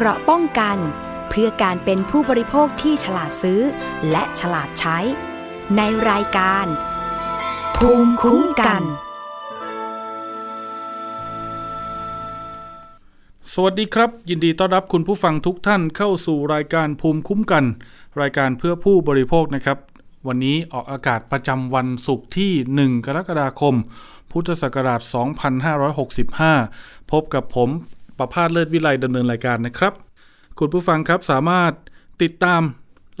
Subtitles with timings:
[0.00, 0.78] เกราะป้องกัน
[1.28, 3.60] เพื่อการเป็นผู้บริโภคที่ฉลาดซื้อ
[4.10, 4.98] และฉลาดใช้
[5.76, 6.66] ในรายการ
[7.76, 8.82] ภูมิคุ้มกัน
[13.52, 17.64] สวัสดีครับ ยินดีต้อนรับคุณผู้ฟังทุกท่านเข้าสู่รายการภูมิคุ้มกัน
[18.20, 19.78] รายการเพื่อผู้บริโภคนะครับ
[20.26, 23.74] วันนี้ออกอากาศประจำวันศุกร์ที่ 1 กรกฎาคม
[24.30, 25.00] พุทธศักราช
[26.26, 27.70] 2565 พบกับผม
[28.18, 29.92] ประพาสเลิศวิไลดำเนินรายการนะครับ
[30.58, 31.72] คุณผู้ฟังครับสามารถ
[32.22, 32.62] ติดตาม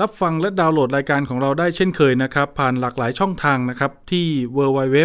[0.00, 4.98] รับฟังและดาวน์โหลดรายการของเราได้เช่นเคยนะครับ ผ่านหลากหลายช่องทางนะครับ ที่ www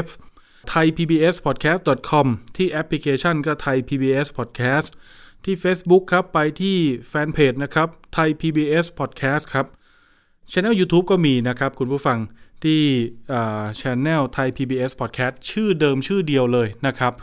[0.71, 2.27] thaipbspodcast.com
[2.57, 4.89] ที่แอปพลิเคชันก็ Thai PBS Podcast
[5.43, 6.77] ที่ Facebook ครับไปที่
[7.09, 9.65] แฟนเพจนะครับ Thai PBS Podcast ครับ
[10.51, 12.19] ช anel YouTube ก็มีนะครับ คุณผู้ฟัง
[12.63, 12.81] ที่
[13.79, 17.13] ช anel Thai PBS Podcast ชื่อเดิมชื่อเดียวเลยนะครับ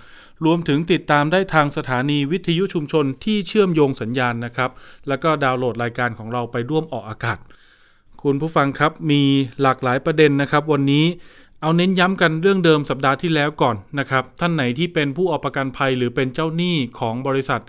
[0.45, 4.71] รวมถึงติดตามได้ทางสถานีวิทยุชุมชนที่เชื่อมโยงสัญญาณนะครับ
[5.09, 7.39] แล้วก็ดาวน์โหลดรายการของเราไปร่วมออกอากาศ
[8.23, 9.23] คุณผู้ฟังครับมี
[9.63, 11.07] หลากหลายประเด็นนะครับ วันนี้
[11.63, 17.61] เอาเน้นย้ำกันเรื่องเดิมสัปดาห์ที่แล้วก่อนนะครับ ท่านไหนที่เป็นผู้เอาประกันภัยหรือเป็นเจ้าหนี้ของบริษัท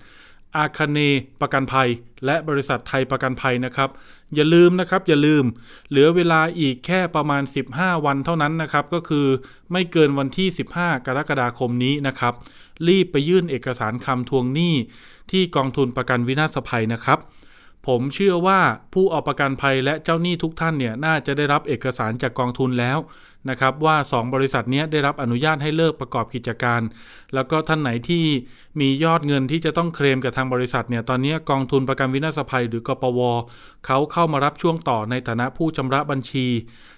[0.57, 0.99] อาคาเน
[1.41, 1.89] ประกันภัย
[2.25, 3.89] และบริษัทไทยประกันภัยนะครับ
[4.35, 5.43] อย่าลืมนะครับอย่าลืม
[5.89, 7.43] เหลือเวลาอีกแค่ประมาณ
[7.73, 9.27] 15 วันเท่านั้นนะครับ ก็คือ
[9.71, 12.33] ไม่เกินวันที่ 15 กรกฎาคมนี้นะครับ
[12.87, 14.75] รีบไปยื่นเอกสารคำทวงหนี้
[15.31, 17.19] ที่กองทุนประกันวินาศภัยนะครับ
[17.87, 18.59] ผมเชื่อว่า
[18.93, 22.97] ผู้เอาประกันภัยและเจ้าหนี้ทุกท่านเนี่ยน่าจะได้รับเอกสารจากกองทุนแล้ว
[23.49, 26.81] นะครับว่า 2 บริษัทนี้ได้รับอนุญาตให้เลิกประกอบกิจการ
[27.33, 28.23] แล้วก็ท่านไหนที่
[28.79, 33.19] มียอดเงินที่จะต้องเคลมกับทางบริษัทเนี่ยตอนนี้กองทุนประกันวินาศภัย หรือกปว
[33.85, 36.47] เขาเข้ามารับช่วงต่อในฐานะผู้ชำระบัญชี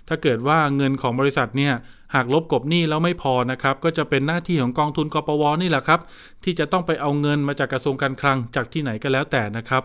[0.07, 1.73] ถ้าเกิดว่าเงินของบริษัทเนี่ย
[2.15, 5.99] หากลบกบหนี้แล้วไม่พอนะครับก็จะเป็นหน้าที่ของกองทุนกปวนี่แหละครับ
[6.43, 9.83] ที่จะต้องไปเอาเงินมาจากกระทรวงการคลังจากที่ไหนก็แล้วแต่นะครับ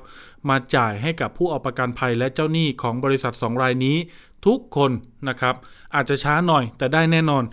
[0.49, 3.97] มาจ่ายให้กับผู้เอาประกันภัยและเจ้าหนี้ของบริษัท 2 รายนี้
[4.47, 4.91] ทุกคน
[5.29, 5.55] นะครับ
[5.95, 7.45] อาจจะช้าหน่อยแต่ได้แน่นอน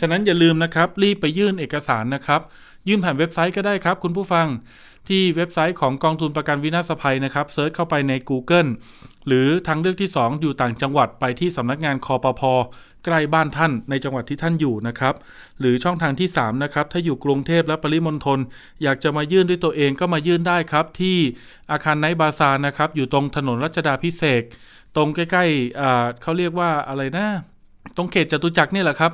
[0.00, 2.40] ฉะนั้นอย่าลืมนะครับ รีบไปยื่นเอกสารนะครับ
[2.88, 4.46] ยื่นผ่านเว็บไซต์ก็ได้ครับ คุณผู้ฟัง
[5.08, 8.70] ที่เว็บไซต์ของกองทุนประกันวินาศภัยนะครับ search เข้าไปใน Google
[9.26, 12.42] หรือทางเลือกที่ 2 อยู่ต่างจังหวัดไปที่สำนักงานคปภ
[13.04, 15.14] ใกล้บ้านท่านในจังหวัดที่ท่านอยู่นะครับ
[15.60, 18.38] หรือช่องทางที่ 3 นะครับ ถ้าอยู่กรุงเทพและปริมณฑล
[18.82, 21.18] อยากจะมายื่นด้วยตัวเองก็มายื่นได้ครับ ที่
[21.70, 24.42] อาคารไนท์บาซาร์นะครับ อยู่ตรงถนนรัชดาภิเษก
[24.96, 27.26] ตรงใกล้ๆเขาเรียกว่าอะไรนะ
[27.96, 29.12] ตรงเขตจตุจักรนี่แหละครับ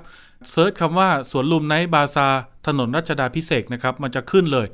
[0.51, 2.29] search คำว่าสวนลุมไนท์บาซาร์
[2.67, 4.67] ถนนรัชดาพิเศษนะครับมันจะขึ้นเลย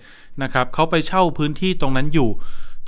[0.43, 2.31] นะครับเขาไปเช่าพื้นที่ตรงนั้นอยู่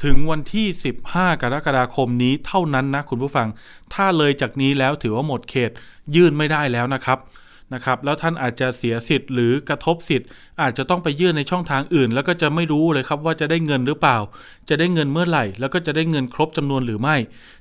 [0.04, 0.66] ถึงวันที่
[1.06, 3.48] 15 กรกฎาคมนี้เท่านั้นนะคุณผู้ฟัง
[3.94, 5.70] ถ้าเลยจากนี้แล้วถือว่าหมดเขต
[6.14, 7.18] ยื่นไม่ได้แล้วนะครับ
[7.74, 10.28] นะครับแล้วท่านอาจจะเสียสิทธิ์หรือกระทบสิทธิ์
[10.62, 14.18] อาจจะต้องไปยื่นในช่องทางอื่น แล้วก็จะไม่รู้เลยครับว่าจะได้เงินหรือเปล่า
[14.68, 17.16] จะได้เงินเมื่อไหร่ แล้วก็จะได้เงินครบจำนวนหรือไม่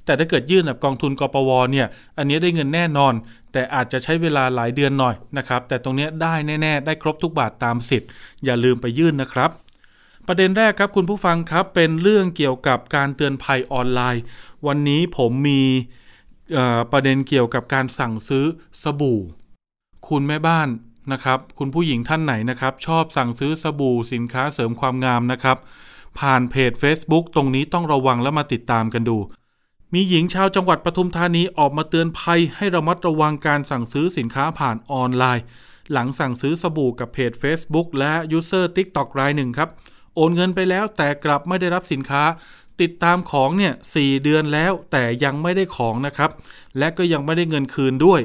[0.05, 1.87] แต่ถ้าเกิดยื่นแบบกองทุนกปวเนี่ย
[2.17, 3.13] อันนี้ได้เงินแน่นอน
[3.53, 8.09] แต่อาจจะใช้เวลาหลายเดือนหน่อยนะครับแต่ตรงนี้ได้แน่ๆ ได้ครบทุกบาทตามสิทธิ์
[8.45, 9.49] อย่าลืมไปยื่นนะครับ
[10.27, 14.23] ประเด็นแรกครับคุณผู้ฟังครับเป็นเรื่องเกี่ยวกับการเตือนภัยออนไลน์
[14.67, 15.61] วันนี้ผมมี
[16.91, 18.45] ประเด็นเกี่ยวกับการสั่งซื้อ
[18.83, 19.19] สบู่
[20.07, 20.69] คุณแม่บ้าน
[21.11, 25.57] นะครับ คุณผู้หญิงท่านไหนนะครับ ชอบสั่งซื้อสบู่สินค้าเสริมความงามนะครับ
[26.19, 29.17] ผ่านเพจ Facebook ตรงนี้ต้องระวังและมาติดตามกันดู
[29.93, 35.45] มีหญิงชาวจังหวัดปทุมธานีออกมาเตือนภัย ให้ระมัดระวังการสั่งซื้อสินค้าผ่านออนไลน์
[35.91, 39.69] หลังสั่งซื้อสบู่กับเพจ Facebook และยูเซอร์ TikTok รายหนึ่งครับ
[40.15, 42.23] โอนเงินไปแล้วแต่กลับไม่ได้รับสินค้า
[42.81, 46.29] ติดตามของเนี่ยสเดือนแล้วแต่ยังไม่ได้ของนะครับ
[46.77, 48.21] และก็ยังไม่ได้เงินคืนด้วย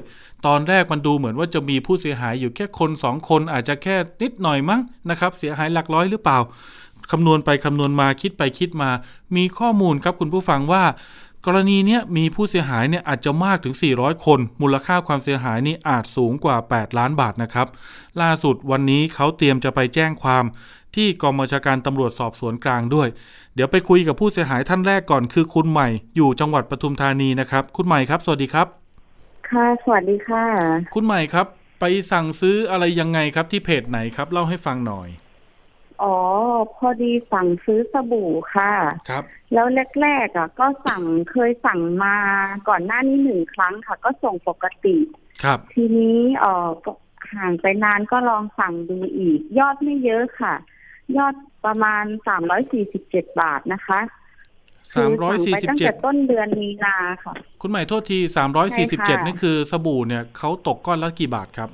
[0.47, 6.39] ตอนแรกมันดูเหมือนว่าจะมีผู้เสียหายอยู่แค่คน 2 คนอาจจะแค่นิดหน่อยมั้งนะครับ เสียหายหลักร้อยหรือเปล่า
[7.11, 8.91] คำนวณไปคำนวณมาคิดไปคิดมา
[9.37, 10.85] มีข้อมูลครับคุณผู้ฟังว่า
[11.47, 17.67] กรณีนี้มีผู้เสียหายเนี่ยอาจจะมากถึง 400 คน มูลค่าความเสียหายนี่อาจสูงกว่า 8 ล้านบาทนะครับ
[18.21, 20.45] ล่าสุดวันนี้เขาเตรียมจะไปแจ้งความ
[20.97, 23.09] ที่กองบัญชาการตำรวจสอบสวนกลางด้วย
[23.55, 28.67] เดี๋ยวไปคุยกับผู้เสียหายท่านแรกก่อนคือคุณใหม่อยู่จังหวัดปทุมธานีนะครับ คุณใหม่ครับ สวัสดีครับ
[29.51, 30.45] ค่ะ สวัสดีค่ะ
[30.95, 31.47] คุณใหม่ครับ
[31.81, 35.09] ไปสั่งซื้ออะไรยังไงครับที่เพจไหนครับ เล่าให้ฟังหน่อย
[36.03, 36.17] อ๋อ
[36.77, 38.73] พอดีสั่งซื้อสบู่ค่ะ
[39.09, 39.67] ครับ แล้ว
[40.01, 42.17] แรกๆอะ ก็สั่งเคยสั่งมา
[42.69, 44.97] ก่อนหน้านี้หนึ่งครั้งค่ะ ก็ส่งปกติ
[45.43, 46.69] ครับ ทีนี้เออ
[47.35, 50.55] ห่างไปนานก็ลองสั่งดูอีก ยอดไม่เยอะค่ะ
[51.17, 51.35] ยอด
[51.65, 54.01] ประมาณสามร้อยสี่สิบเจ็ดบาทนะคะ
[54.95, 61.71] สามร้อยสี่สิบตั้งเจ็แต่ดต้นเดือนมีนาค่ะ คุณใหม่โทษทีสามร้อยสี่สิบเจ็ดใช่ค่ะนี่คือสบู่เนี่ยเขาตกก้อนละกี่บาทครับ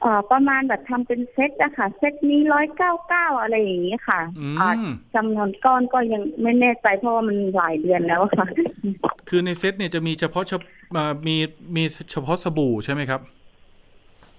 [0.00, 8.46] เอ่อประมาณแบบทำเป็นเซตอะค่ะเซตนี้ร้อยเก้าเก้าอะไรอย่างนี้ค่ะอือ่ามจำนวนก้อนก็ยังไม่แน่ใจเพราะว่ามันหลายเดือนแล้วอะค่ะ
[9.28, 10.62] คือในเซตเนี่ยจะมีเฉพาะเฉพ
[10.96, 11.36] อ่ามี
[11.76, 11.82] มี
[12.12, 13.20] เฉพาะสบู่ใช่ไหมครับ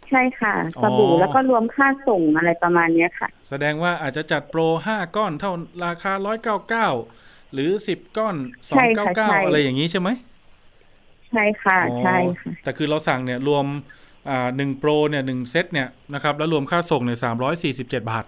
[0.10, 5.52] ใช่ค่ะอ๋อสบู่แล้วก็รวมค่าส่งอะไรประมาณเนี้ยค่ะ แสดงว่าอาจจะจัดโปรห้าก้อนเท่า
[5.86, 6.88] ราคาร้อยเก้าเก้า
[7.54, 8.36] หรือสิบก้อน
[8.70, 10.10] สอใช่งค่ะเก้าเก้าใช่อะไรอย่างนี้ใช่ไหม
[11.30, 13.66] ใช่ค่ะอ๋อใช่ค่ะแต่คือเราสั่งเนี่ยรวม
[14.30, 18.26] อ่าหนึ่งโปรเนี่ยหนึ่งเซตเนี่ยนะครับแล้วรวมค่าส่งเนี่ยสามร้อยสี่สิบเจ็ดบาท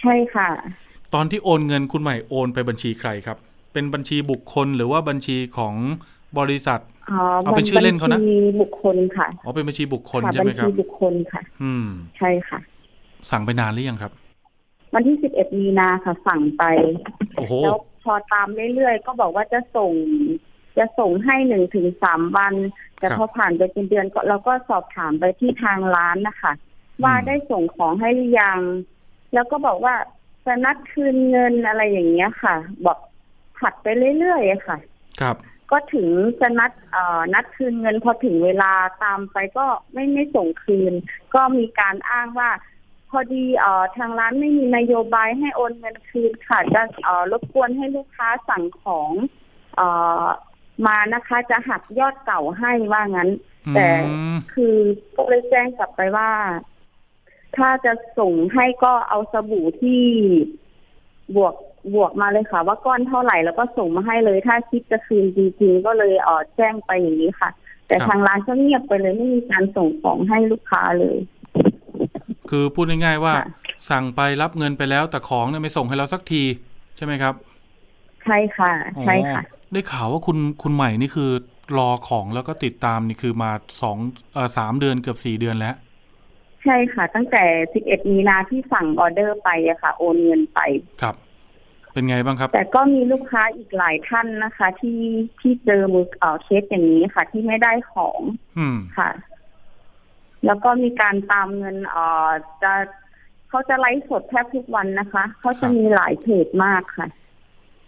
[0.00, 0.48] ใช่ค่ะ
[1.14, 3.38] ตอนที่โอนเงินคุณใหม่โอนไปบัญชีใครครับ
[3.72, 5.74] เป็นบัญชีบุคคลหรือว่าบัญชีของ
[6.38, 6.80] บริษัท
[7.10, 11.86] อ๋อเอาเป็นชื่อเล่นเขานะบัญชีบุคคลค่ะอ๋อเป็นบัญชีบุคคลค่ะใช่ไหมบัญครัชีบบุคคลค่ะ อืม
[12.18, 12.58] ใช่ค่ะ
[13.30, 14.12] สั่งไปนานหรือยังครับ
[14.94, 16.62] วันที่สิบเอ็ดมีนาค่ะ สั่งไป
[17.36, 19.92] โอ้โหแล้วพอตามเรื่อยๆก็บอกว่าจะส่ง
[20.78, 22.54] จะส่งให้หนึ่งถึงสามวัน
[22.98, 26.52] แต่ครับพอผ่านไปเป็นเดือนก็เราก็สอบถามไปที่ทางร้านนะคะ
[27.04, 28.60] ว่าได้ส่งของให้หรือยัง
[29.34, 29.94] แล้วก็บอกว่า
[30.46, 32.54] จะนัดคืนเงินอะไรอย่างเงี้ยค่ะ
[32.86, 32.98] บอก
[33.58, 33.86] ผัดไป
[34.18, 34.78] เรื่อยๆอะค่ะ
[35.20, 35.36] ครับ
[35.70, 36.08] ก็ถึง
[36.40, 38.72] จะนัดเอ่อนัดคืนเงินพอถึงเวลา
[39.02, 40.92] ตามไปก็ไม่ไม่ส่งคืน
[41.34, 42.50] ก็มีการอ้างว่า
[43.10, 49.10] พอดีเอ่อทางร้านไม่มีนโยบายให้โอนเงินคืนค่ะจะเอ่อรบกวนให้ลูกค้าสั่งของ
[49.76, 49.88] เอ่
[50.22, 50.24] อ
[50.86, 53.30] มานะคะ จะหักยอดเก่าให้ว่างั้น
[53.74, 54.76] แต่อืมคือ
[55.16, 56.30] ก็เลยแจ้งกลับไปว่า
[57.56, 60.04] ถ้าจะส่งให้ก็เอาสบู่ที่
[61.36, 61.54] บวก
[61.94, 67.50] บวกมาเลยค่ะ ว่าก้อนเท่าไหร่แล้วก็ส่งมาให้เลย ถ้าคิดจะคืนจริงๆ ก็เลยเออแจ้งไปอย่างนี้ค่ะ
[67.88, 71.16] แต่ทางร้านก็เงียบไปเลยไม่มีการส่งของให้ลูกค้าเลย
[72.50, 73.46] คือพูดง่ายๆว่าค่ะ
[73.90, 76.42] สั่งไปรับเงินไปแล้วแต่ของเนี่ยไม่ส่งให้เราสักที
[76.96, 77.34] ใช่ไหมครับ
[78.24, 78.72] ใช่ค่ะ
[79.04, 81.30] ใช่ค่ะอ๋อได้ข่าวว่าคุณคุณใหม่นี่คือ
[81.78, 83.50] รอของแล้วก็ติดตามนี่คือมา
[83.82, 83.96] สอง
[84.34, 85.76] เอ่อสามเดือนเกือบสี่เดือนแล้ว
[86.64, 87.44] ใช่ค่ะ ตั้งแต่
[87.78, 90.58] 11มีนาที่สั่งออเดอร์ไปอะค่ะ โอนเงินไป
[91.02, 91.14] ครับ
[91.98, 95.00] เป็นไงบ้างครับ แต่ก็มีลูกค้าอีกหลายท่านนะคะ ที่
[95.40, 98.20] ที่เจอมือเอ่อเคสอย่างนี้ค่ะ ที่ไม่ได้ของ
[98.58, 99.10] อืมค่ะ
[100.46, 102.28] แล้วก็มีการตามเงินเอ่อ
[102.62, 102.72] จะ
[103.48, 107.06] เขาจะไลฟ์สดแทบทุกวันนะคะเขาครัจะบมีหลายเพจมากค่ะ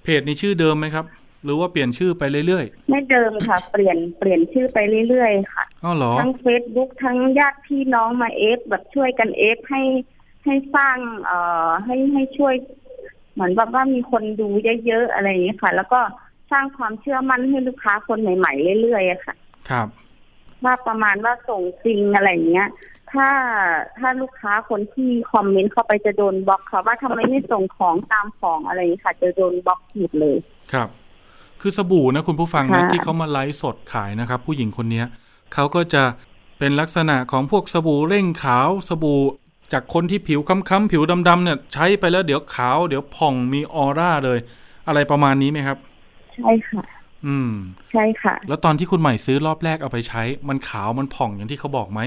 [0.05, 1.05] เพจนี้ชื่อเดิมไหมครับ
[1.45, 4.79] หรือว่าเปลี่ยนชื่อไปเรื่อยไม่เดิมค่ะ เปลี่ยนเปลี่ยนชื่อไป
[5.09, 9.83] เรื่อยๆค่ะๆอ๋อเหรอทั้งเฟซบุ๊กทั้งญาติพี่น้องมาเอฟแบบช่วยกันเอฟให้
[10.45, 12.55] ให้สร้างเอ่อให้ให้ช่วย
[13.41, 14.49] เหมือนแบบว่ามีคนดู
[14.87, 16.01] เยอะๆอะไรอย่างนี้ยค่ะ แล้วก็
[16.53, 19.35] สร้างความเชื่อมั่นให้ลูกค้าคนใหม่ๆเรื่อยๆอะค่ะ
[19.71, 19.87] ครับ
[20.65, 22.69] ว่าประมาณว่าส่งจริงอะไรอย่างเงี้ย
[23.13, 23.29] ถ้า
[23.99, 30.37] ถ้าลูกค้าคนที่คอมเมนต์เข้าไปจะโดนบล็อกค่ะว่าทำไมไม่ส่งของตามของอะไรอย่างนี้ค่ะ จะโดนบล็อกหมดเลย
[30.73, 30.89] ครับ
[31.61, 35.07] คือสบู่นะคุณผู้ฟังนะค่ะที่เขามาไลฟ์สดขายนะครับ ผู้หญิงคนเนี้ย
[35.55, 36.05] เขาก็จะ
[36.59, 39.21] เป็นลักษณะของพวกสบู่เร่งขาว สบู่
[39.72, 44.38] จากคนที่ผิวค้ำๆผิวดำๆเนี่ยใช้ไปแล้วเดี๋ยวขาว เดี๋ยวผ่องมีออร่าเลย
[44.88, 45.78] อะไรประมาณนี้ไหมครับ
[46.37, 46.84] ใช่ค่ะ
[47.26, 47.52] อืม
[47.93, 52.00] ใช่ค่ะ แล้วตอนที่คุณใหม่ซื้อรอบแรกเอาไปใช้ มันขาวมันผ่องอย่างที่เขาบอกไหม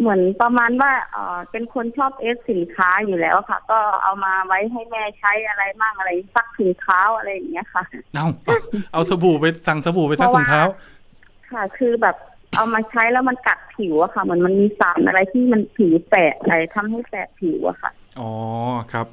[0.00, 7.84] เหมือนประมาณว่าเออเป็นคนชอบเอฟสินค้าอยู่แล้วค่ะ ก็เอามาไว้ให้แม่ใช้อะไรบ้างอะไรซักถุงเท้าอะไรอย่างเงี้ยค่ะ
[8.14, 8.56] เอาเอา
[8.92, 10.62] เอาสบู่ไปสั่งสบู่ไปซักถุงเท้า
[11.50, 12.16] ค่ะ คือแบบ
[12.56, 18.32] เอามาใช้แล้วมันกัดผิวอะค่ะเหมือนมันมีสารอะไรที่มันผิวแสบอะไรทำให้แสบผิวอะค่ะ อ๋อ
[18.92, 19.06] ครับ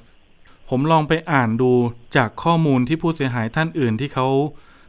[0.70, 1.72] ผมลองไปอ่านดู
[2.16, 4.28] จากข้อมูลที่ผู้เสียหายท่านอื่นที่เขา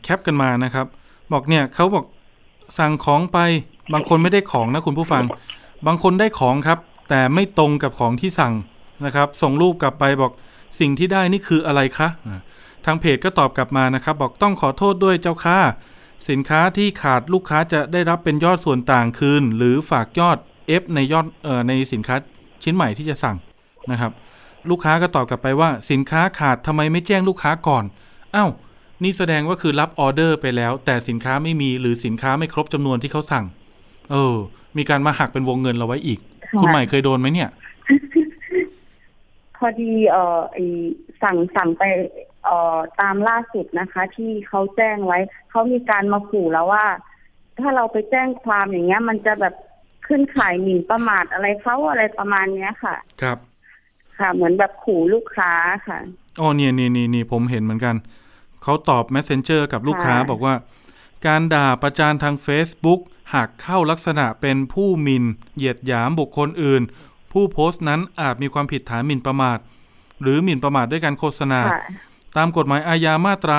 [0.02, 0.87] แคปกันมานะครับ
[1.32, 2.04] บอกเนี่ยเขาบอก
[2.78, 3.38] สั่งของไป
[3.92, 5.25] บางคนไม่ได้ของนะคุณผู้ฟัง
[5.87, 8.54] บางคนได้ของครับ แต่ไม่ตรงกับของที่สั่ง
[9.04, 10.32] นะครับ ส่งรูปกลับไปบอก
[10.80, 12.08] สิ่งที่ได้นี่คืออะไรคะ
[12.84, 15.58] ทางเพจก็ตอบกลับมานะครับ บอกต้องขอโทษด้วยเจ้าค่ะ
[16.28, 20.38] สินค้าที่ขาดลูกค้าจะได้รับเป็นยอดส่วนต่างคืน หรือฝากยอด
[20.80, 22.16] F ในยอดเอ่อในสินค้า
[22.62, 23.36] ชิ้นใหม่ที่จะสั่ง
[23.90, 24.12] นะครับ
[24.70, 27.84] ลูกค้าก็ตอบกลับไปว่า สินค้าขาดทำไมไม่แจ้งลูกค้าก่อน
[28.36, 28.50] อ้าว
[29.02, 33.44] นี่แสดงว่าคือรับออเดอร์ไปแล้ว แต่สินค้าไม่มีหรือสินค้าไม่ครบจำนวนที่เขาสั่ง
[34.12, 34.36] เออ
[34.76, 37.48] มีการมาหักเป็นวงเงินเราไว้อีกค่ะคุณใหม่เคยโดนไหมเนี่ย
[39.56, 40.56] พอดีเอ่อไอ
[41.22, 41.82] สั่งสั่งไป
[42.44, 45.18] เอ่อตามล่าสุดนะคะ ที่เขาแจ้งไว้
[45.50, 46.86] เขามีการมาขู่แล้วว่า
[47.60, 49.54] ถ้าเราไปแจ้งความอย่างเงี้ย มันจะแบบ
[50.06, 53.38] ขึ้นข่ายหมิ่นประมาทอะไรเขาอะไรประมาณเนี้ยค่ะ ครับ
[54.18, 55.52] ค่ะ เหมือนแบบขู่ลูกค้า
[55.88, 55.98] ค่ะ
[56.40, 57.96] อ๋อเนี่ยนี่นี่นี่ผมเห็นเหมือนกัน
[58.62, 60.54] เขาตอบ Messenger กับลูกค้าค่ะบอกว่า
[61.26, 63.00] การด่าประจานทาง Facebook
[63.34, 65.24] หากเข้าลักษณะเป็นผู้หมิน่น
[65.56, 66.82] เหยียดหยามบุคคลอื่น
[67.32, 69.58] ผู้โพสต์นั้นอาจมีความผิดฐานหมิ่นประมาท
[70.22, 71.82] หรือหมิ่นประมาทด้วยการโฆษณาค่ะ
[72.36, 73.58] ตามกฎหมายอาญามาตรา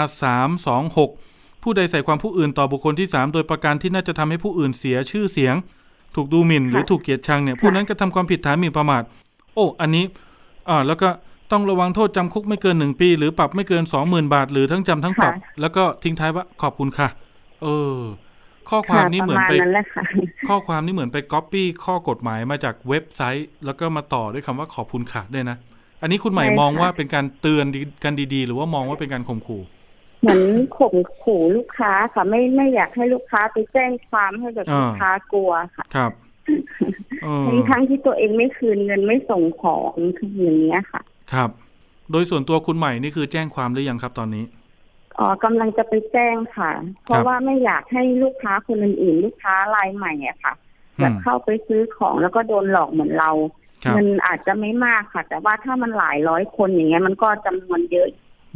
[0.81, 5.55] 326 ผู้ใดใส่ความผู้อื่นต่อบุคคลที่ 3 โดยประการที่น่าจะทำให้ผู้อื่นเสียชื่อเสียง
[6.15, 9.03] ถูกดูหมิ่นหรือถูกเกลียดชังเนี่ยผู้นั้นกระทำความผิดฐานหมิ่นประมาท
[9.53, 10.03] โอ้ อันนี้
[10.69, 11.09] อ่าแล้วก็
[11.51, 17.07] ต้องระวังโทษจำคุกไม่เกินหนึ่งปี หรือปรับไม่เกินสองหมื่นบาท หรือทั้งจำทั้งปรับค่ะแล้วก็ทิ้งท้ายว่าขอบคุณค่ะ
[17.63, 17.99] เออ
[18.69, 20.03] ข้อความนี้เหมือนไปค่ะประาณนั้นแหละค่ะ
[20.47, 25.57] ข้อความนี้เหมือนไปก๊อปปี้ข้อกฎหมายมาจากเว็บไซต์ แล้วก็มาต่อด้วยคำว่าขอบคุณค่ะด้วยนะ
[26.05, 27.65] อันนี้คุณใหม่ใช่ค่ะมองว่าเป็นการเตือน
[28.03, 29.61] กันดีๆ หรือว่ามองว่าเป็นการข่มขู่
[30.21, 30.41] เหมือน
[30.77, 36.11] ข่มขู่ลูกค้าค่ะ ไม่ไม่อยากให้ลูกค้าไปแจ้งความให้แบบอ่าลูกค้ากลัวค่ะครับ
[37.23, 41.01] เออทั้งทั้งที่ตัวเองไม่คืนเงินไม่ส่งของคืออย่างเงี้ยค่ะ
[41.33, 41.49] ครับ
[42.11, 44.43] โดยส่วนตัวคุณใหม่นี่คือแจ้งความหรือยังครับตอนนี้
[45.19, 46.71] อ๋อกำลังจะไปแจ้งค่ะ
[47.03, 50.53] เพครัราะบว่าไม่อยากให้ลูกค้าคนอื่นๆลูกค้ารายใหม่อะค่ะ
[50.99, 53.31] อืแบบมเข้าไปซื้อของแล้วก็โดนหลอกเหมือนเรา
[53.85, 58.07] ครับเงินอาจจะไม่มากค่ะ แต่ว่าถ้ามันหลายร้อยคนอย่างเงี้ย มันก็จำนวนเยอะ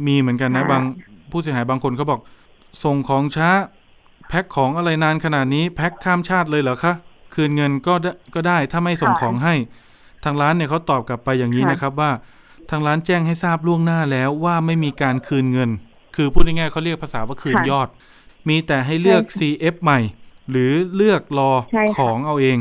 [0.06, 0.82] มีเหมือนกันนะค่ะบาง
[1.30, 2.20] ผู้เสียหายบางคนเขาบอก
[2.84, 3.50] ส่งของช้า
[4.28, 6.94] แพ็คของอะไรนานขนาดนี้ แพ็คข้ามชาติเลยเหรอคะ
[7.34, 9.54] คืนเงินก็ได้ก็ได้ถ้าไม่ส่งของให้
[10.24, 12.10] ทางร้านเนี่ยเขาตอบกลับไปอย่างนี้นะครับว่า
[12.70, 15.70] ทางร้านแจ้งให้ทราบล่วงหน้าแล้วว่าไม่มีการคืนเงิน
[16.16, 17.88] คือพูดง่ายๆเขาเรียกภาษาว่าคืนค่ะยอด
[18.48, 20.00] มีแต่ให้เลือกใช่ค่ะ CF ใหม่
[20.50, 22.58] หรือเลือกรอใช่ค่ะของเอาเอง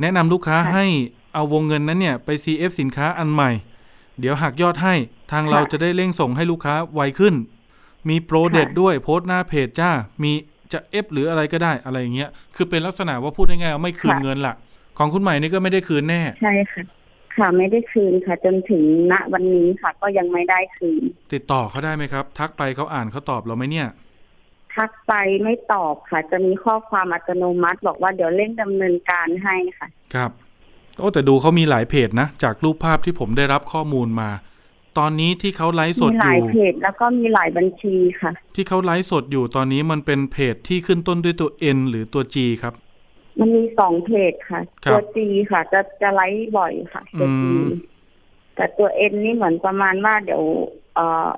[0.00, 0.86] แนะนำลูกค้าค่ะให้
[1.34, 3.50] เอาวงเงินนั้นเนี่ยไป CF สินค้าอันใหม่
[4.20, 4.94] เดี๋ยวหักยอดให้
[5.32, 7.34] ทางเราจะได้เร่งส่งให้ลูกค้าไวขึ้น
[8.08, 9.90] มีโปรเด็ดด้วยโพสต์หน้าเพจจ้า
[10.22, 10.32] มี
[10.72, 14.54] จะเอฟหรืออะไรก็ได้อะไรอย่างเงี้ย คือเป็นลักษณะว่าพูดง่ายๆว่าไม่คืนค่ะเงินละ
[14.98, 16.84] ของคุณใหม่นี่ก็ไม่ได้คืนแน่ ใช่ค่ะ
[17.36, 23.88] ค่ะไม่ได้คืนค่ะ จนถึงณวันนี้ค่ะ ก็ยังไม่ได้คืน ติดต่อเขาได้ไหมครับ ทักไปเขาอ่านเขาตอบเราไหมเนี่ย
[24.74, 25.12] ทักไป
[25.42, 30.30] ไม่ตอบค่ะ จะมีข้อความอัตโนมัติ บอกว่าเดี๋ยวเร่งดำเนินการให้ค่ะ ครับ
[30.98, 34.30] โอ้แต่ดูเขามีหลายเพจนะ จากรูปภาพที่ผมได้รับข้อมูลมา
[34.98, 42.74] ตอนนี้ที่เขาไลฟ์สมีดหอลายยู่เพจแล้วก็มีหลายบัญชีค่ะ ที่เขาไลฟ์สดอยู่ตอนนี้มันเป็นเพจที่ขึ้นต้นด้วยตัว N หรือตัว G ครับ
[43.38, 47.66] มันมีสองเพจค่ะครับตัวจีค่ะ จะจะไลฟ์บ่อยค่ะตัวจีอืม
[48.54, 50.42] แต่ตัวเอ็นนี่เหมือนประมาณว่าเดี๋ยว
[50.94, 51.30] เอ่อ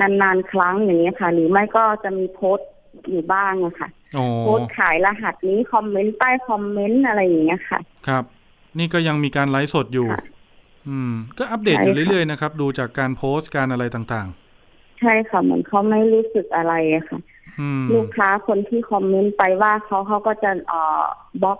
[0.00, 2.70] นานๆครั้งอย่างเงี้ยค่ะ หรือไม่ก็จะมีโพสต์
[3.10, 8.24] อยู่บ้างอะค่ะโอ้โพสต์ขายรหัสนี้คอมเมนต์ใต้คอมเมนต์อะไรอย่างเงี้ยค่ะ ครับ
[8.78, 10.24] นี่ก็ยังมีการไลฟ์สดอยู่ค่ะ
[10.88, 14.28] อืม ก็อัปเดตใช่อยู่ค่ะเรื่อยๆนะครับ ดูจากการโพสต์การอะไรต่าง
[15.00, 21.04] ใช่ค่ะเหมือนเขาไม่รู้สึกอะไรอะค่ะๆอืมลูกค้าคนที่คอมเมนต์ไปว่าเขาเขาก็จะเอ่อ
[21.42, 21.58] บล็อก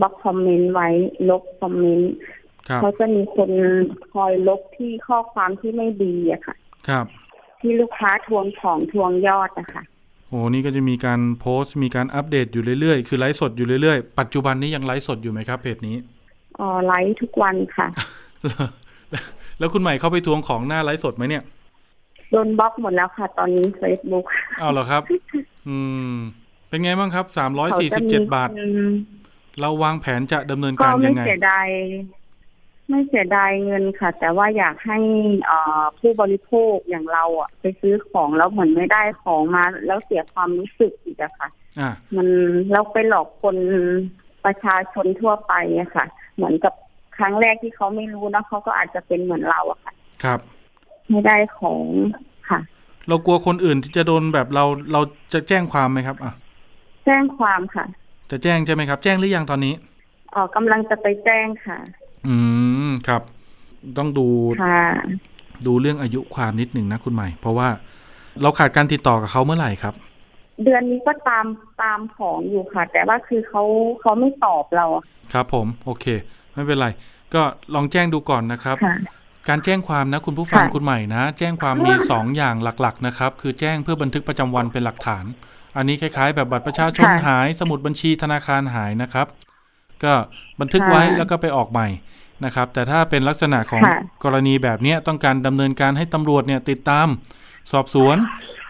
[0.00, 0.88] บล็อกคอมเมนต์ไว้
[1.30, 2.12] ลบคอมเมนต์
[2.68, 3.50] ครับเขาจะมีคน
[4.12, 6.56] คอยลบที่ข้อความที่ไม่ดีอะค่ะ
[6.88, 7.06] ครับ
[7.60, 9.82] ที่ลูกค้าทวงของทวงยอดอะค่ะ
[10.28, 15.96] โอ้นี่ก็จะมีการโพสต์มีการอัปเดตอยู่เรื่อยๆ คือไลฟ์สดอยู่เรื่อยๆ ปัจจุบันนี้ยังไลฟ์สดอยู่ไหมครับเพจนี้
[16.60, 17.88] อ๋อไลฟ์ทุกวันค่ะ
[19.58, 21.42] แล้วคุณใหม่เข้าไปทวงของหน้าไลฟ์สดไหมเนี่ย
[22.30, 24.26] โดนบล็อกหมดแล้วค่ะ ตอนนี้ Facebook
[24.58, 25.02] เอาเหรอครับ
[25.68, 25.78] อื
[26.12, 26.14] ม
[26.68, 28.60] เป็นไงบ้างครับสามร้อยเขาสี่จะสิบมีเจ็ดบาทคน
[29.60, 31.68] เราวางแผนจะดำเนินก็การไม่ยังไงเสียดาย
[32.88, 34.98] ไม่เสียดายเงินค่ะ แต่ว่าอยากให้
[35.46, 41.48] เอ่อผู้บริโภคอย่างเราอะ ไปซื้อของแล้วเหมือนไม่ได้ของมา แล้วเสียความรู้สึกอีกอะค่ะ
[41.80, 42.28] อ่ามัน
[42.72, 43.56] เราไปหลอกคน
[44.44, 46.06] ประชาชนทั่วไปอะค่ะ
[46.36, 46.74] เหมือนกับ
[47.16, 49.92] ครั้งแรกที่เขาไม่รู้เนอะเขาก็อาจจะเป็นเหมือนเราอะค่ะ
[50.24, 50.40] ครับ
[51.10, 51.82] ไม่ได้ของ
[52.50, 52.60] ค่ะ
[53.08, 55.00] เรากลัวคนอื่นที่จะโดนแบบเราเรา
[55.32, 56.32] จะแจ้งความไหมครับอะ
[57.06, 57.84] แจ้งความค่ะ
[58.30, 59.74] จะแจ้งใช่ไหมครับ แจ้งหรือยังตอนนี้
[60.34, 61.78] อ๋อกำลังจะไปแจ้งค่ะ
[62.26, 62.34] อื
[62.88, 63.22] มครับ
[63.98, 64.26] ต้องดู
[64.62, 64.82] ค่ะ
[65.66, 67.68] ดูเรื่องอายุความนิดหนึ่งนะคุณใหม่ เพราะว่า
[68.42, 69.94] เราขาดการติดต่อกับเขาเมื่อไหร่ครับ
[70.62, 71.46] เดือนนี้ก็ตาม
[71.82, 73.62] ตามของอยู่ค่ะ แต่ว่าคือเขา
[74.00, 76.06] เขาไม่ตอบเราอะครับผมโอเค
[76.52, 76.88] ไม่เป็นไร
[77.34, 77.42] ก็
[77.74, 78.96] ลองแจ้งดูก่อนนะครับค่ะ
[79.48, 85.24] การแจ้งความนะคุณผู้ฟังค่ะคุณใหม่นะ แจ้งความมีสองอย่างหลักๆนะครับ คือแจ้งเพื่อบันทึกประจำวันเป็นหลักฐาน
[85.76, 89.26] อันนี้คล้ายๆ แบบบัตรประชาชนค่ะหาย สมุดบัญชีธนาคารหายนะครับ
[90.04, 90.12] ก็
[90.60, 91.88] บันทึกไว้ค่ะแล้วก็ไปออกใหม่
[92.44, 97.06] นะครับ แต่ถ้าเป็นลักษณะของค่ะกรณีแบบเนี้ยต้องการดำเนินการให้ตำรวจเนี่ยติดตาม
[97.72, 98.16] สอบสวน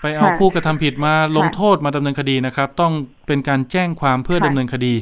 [0.00, 2.92] ไปเอาค่ะผู้กระทำผิดมาลงโทษมาดำเนินคดีนะครับ ต้อง
[3.26, 4.94] เป็นการแจ้งความเพื่อค่ะดำเนินคดี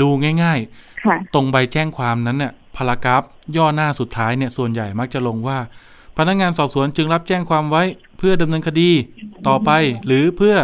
[0.00, 0.08] ดู
[0.42, 3.22] ง่ายๆค่ะตรงใบแจ้งความนั้นเนี่ยพารากราฟ
[3.56, 5.58] ย่อหน้าสุดท้ายเนี่ยส่วนใหญ่มักจะลงว่า
[6.16, 7.82] พนักงานสอบสวนจึงรับแจ้งความไว้
[8.18, 8.90] เพื่อดำเนินคดี
[9.48, 9.70] ต่อไป
[10.06, 10.56] หรือเพื่อ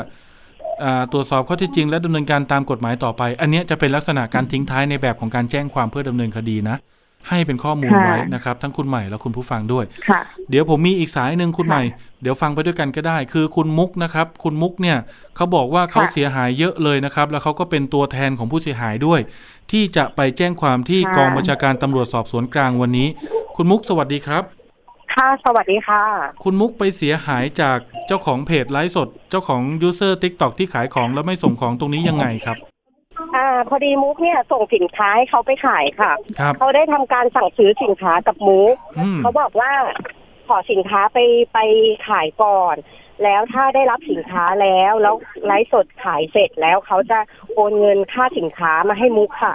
[0.85, 6.77] อาตรวจสอบข้อเที่จริงและดำเนินการตามกฎหมายต่อไป อันเนี้ยจะเป็นลักษณะการทิ้งท้ายในแบบของการแจ้งความเพื่อดำเนินคดีนะ
[7.29, 11.83] ให้เป็นข้อมูลค่ะไว้นะครับ ทั้งคุณใหม่และคุณผู้ฟังด้วยค่ะเดี๋ยวผมมีอีกสายหนึ่งคุณค่ะใหม่
[12.23, 14.99] เดี๋ยวฟังไปด้วยกันก็ได้ คือคุณมุกนะครับ คุณมุกเนี่ย
[15.37, 19.21] เขาบอกว่าเขาค่ะเสียหายเยอะเลยนะครับ แล้วเขาก็เป็นตัวแทนของผู้เสียหายด้วย
[19.71, 23.09] ที่จะไปแจ้งความที่ค่ะกองบัญชาการตำรวจสอบสวนกลางวันนี้
[23.57, 24.43] คุณมุกสวัสดีครับ
[25.15, 26.03] ค่ะ สวัสดีค่ะ
[26.45, 39.73] คุณมุกไปเสียหายจากเจ้าของเพจไลฟ์สด เจ้าของ user TikTok ที่ขายของแล้วไม่ส่งของตรงนี้ยังไงครับอ่าพอดีมุกเนี่ยส่งสินค้าให้เขาไปขายค่ะ ครับเขาได้ทำการสั่งซื้อสินค้ากับมุก อืมเขาบอกว่า
[40.49, 41.19] ขอสินค้าไป
[41.55, 41.59] ไป
[42.09, 42.77] ขายก่อน
[43.23, 45.15] แล้วถ้าได้รับสินค้าแล้วแล้ว
[45.47, 47.19] ไลฟ์สดขายเสร็จแล้วเขาจะ
[47.55, 49.55] โอนเงินค่าสินค้ามาให้มุกค่ะ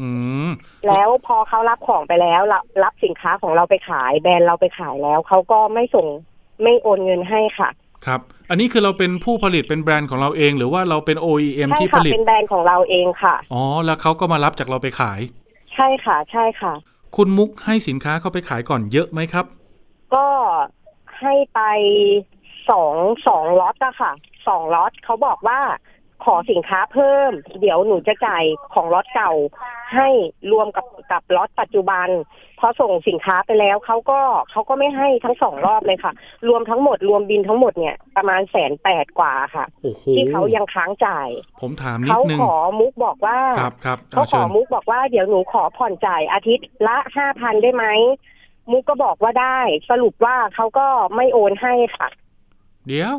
[0.00, 0.08] อื
[0.46, 0.48] ม
[0.88, 6.06] แล้วพอเขารับของไปแล้วรับรับสินค้าของเราไปขายแบรนด์เราไปขายแล้วเขาก็ไม่ส่ง
[6.62, 7.70] ไม่โอนเงินให้ค่ะ
[8.06, 15.20] ครับ อันนี้คือเราเป็นผู้ผลิตเป็นแบรนด์ของเราเอง หรือว่าเราเป็น OEM ใช่ที่ผค่ะลิตเป็นแบรนด์ของเราเองค่ะ อ๋อ แล้วเขาก็มารับจากเราไปขาย
[15.74, 16.72] ใช่ค่ะ ใช่ค่ะ
[17.16, 19.44] คุณมุกให้สินค้าเขาไปขายก่อนเยอะไหมครับ
[20.14, 20.26] ก็
[21.20, 21.60] ให้ไป
[22.70, 22.94] สอง
[23.26, 24.12] สองล็อตอะค่ะ
[24.48, 25.60] สองล็อตเขาบอกว่า
[26.24, 28.44] ขอสินค้าเพิ่ม เดี๋ยวหนูจะจ่าย
[28.74, 29.32] ของล็อตเก่า
[29.94, 30.08] ให้
[30.52, 32.08] รวมกับกับล็อตปัจจุบัน
[32.58, 34.20] พอส่งสินค้าไปแล้วเขาก็
[34.50, 36.12] เขาก็ไม่ให้ทั้งสองรอบเลยค่ะ
[36.48, 41.28] รวมทั้งหมดรวมบินทั้งหมดเนี่ยประมาณแสนแปดกว่าค่ะโอ้โหที่เขายังค้างจ่าย
[41.60, 47.84] ผมถามนิเขาดนึงขอมุกบอกว่าครับครับเขาขเชิอญมุกบอกว่าเดี๋ยวหนูขอผ่อนจ่ายอาทิตย์ละห้าพันได้ไหม
[48.70, 49.58] มุกก็บอกว่าได้
[49.90, 52.08] สรุปว่าเขาก็ไม่โอนให้ค่ะ
[52.88, 53.14] เดี๋ยว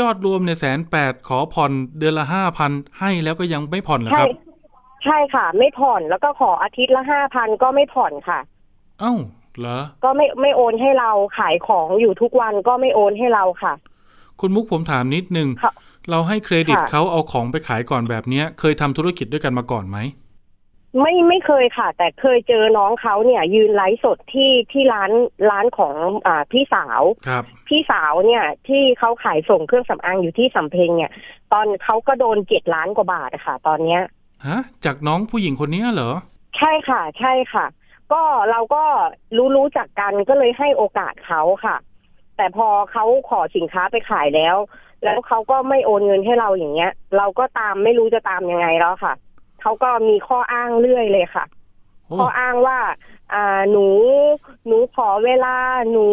[0.00, 2.70] ยอดรวมเนี่ยแสนแปดขอผ่อนเดือนละห้าพัน
[3.00, 4.28] ให้แล้วก็ยังไม่ผ่อนเหรอใช่ครับ
[5.04, 8.40] ใช่ค่ะ ไม่ผ่อนแล้วก็ขออาทิตย์ละห้าพันก็ไม่ผ่อนค่ะ
[9.00, 9.14] เอ้า
[9.58, 13.72] เหรอ ก็ไม่ไม่โอนให้เราขายของอยู่ทุกวันก็ไม่โอนให้เราค่ะ
[14.40, 15.72] คุณมุกผมถามนิดนึงค่ะ
[16.10, 19.98] เราให้เครดิตค่ะเขาเอาของไปขายก่อนแบบเนี้ย เคยทำธุรกิจด้วยกันมาก่อนไหม
[21.00, 25.10] ไม่ไม่เคยค่ะ แต่เคยเจอน้องเขาเนี่ย ยืนไลฟ์สดที่ที่ร้าน
[25.50, 25.94] ร้านของ
[26.26, 31.12] อ่าพี่สาวครับ พี่สาวเนี่ย ที่เขาขายส่งเครื่องสำอางอยู่ที่สำเพ็งเนี่ย
[31.52, 34.02] ตอนเขาก็โดนเจ็ดล้านกว่าบาทอะค่ะ ตอนเนี้ย
[34.46, 36.12] ฮะ จากน้องผู้หญิงคนเนี้ยเหรอ
[36.58, 37.66] ใช่ค่ะ ใช่ค่ะ
[38.12, 38.84] ก็เราก็
[39.36, 41.76] รู้รู้จักกันก็เลยให้โอกาสเขาค่ะ
[42.36, 44.56] แต่พอเขาขอสินค้าไปขายแล้ว
[45.04, 49.14] แล้วเขาก็ไม่โอนเงินให้เราอย่างเงี้ย เราก็ตามไม่รู้จะตามยังไงแล้วค่ะ
[49.64, 51.44] เขาก็มีข้ออ้างเรื่อยเลยค่ะ
[52.08, 52.78] โอ้ข้ออ้างว่า
[53.34, 53.86] อ่าหนู
[54.66, 55.56] หนูขอเวลา
[55.90, 56.06] หนู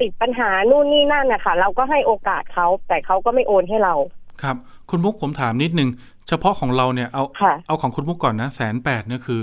[0.00, 3.94] ติดปัญหานู่นนี่นั่นนะคะเราก็ให้โอกาสเขาแต่เขาก็ไม่โอนให้เรา
[4.42, 4.56] ครับ
[4.90, 5.88] คุณมุกผมถามนิดนึง
[6.28, 9.40] เฉพาะของเราเนี่ยเอาค่ะเอาของคุณมุกก่อนนะแสนแปดเนี่ยคือ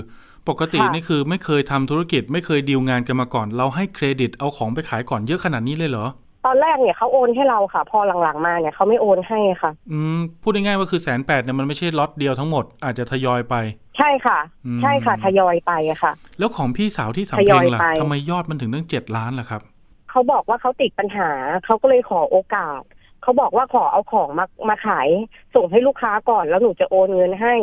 [0.48, 6.06] ปกติค่ะนี่คือไม่เคยทำธุรกิจ ไม่เคยดีลงานกันมาก่อน เราให้เครดิตเอาของไปขายก่อนเยอะขนาดนี้เลยเหรอ
[6.46, 13.54] ตอนแรกเนี่ยเขาโอนให้เราค่ะ พอหลังๆมาเนี่ยเขาไม่โอนให้ค่ะ อืมพูดง่ายๆว่าคือแสนแปดเนี่ยมันไม่ใช่ล็อตเดียวทั้งหมดอาจจะทยอยไป
[13.98, 19.62] ใช่ค่ะอืมใช่ค่ะทยอยไปอะค่ะ แล้วของพี่สาวที่สำทยเพ็องยล่ะไปทำไมยอดมันถึงตั้งเจ็ดล้านล่ะครับ
[20.10, 21.30] เขาบอกว่าเขาติดปัญหา
[21.64, 22.82] เขาก็เลยขอโอกาส
[23.22, 25.08] เขาบอกว่าขอเอาของมามาขาย
[25.54, 27.54] ส่งให้ลูกค้าก่อนแล้วหนูจะโอนเงินให้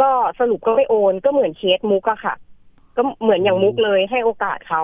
[0.00, 2.34] ก็สรุปก็ไม่โอนก็เหมือนเคสมุกอะค่ะ
[2.96, 4.82] ก็เหมือนอย่างมุกเลยให้โอกาสเขา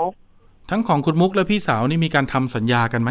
[0.71, 3.11] ทั้งของคุณมุกและพี่สาวนี่มีการทำสัญญากันไหม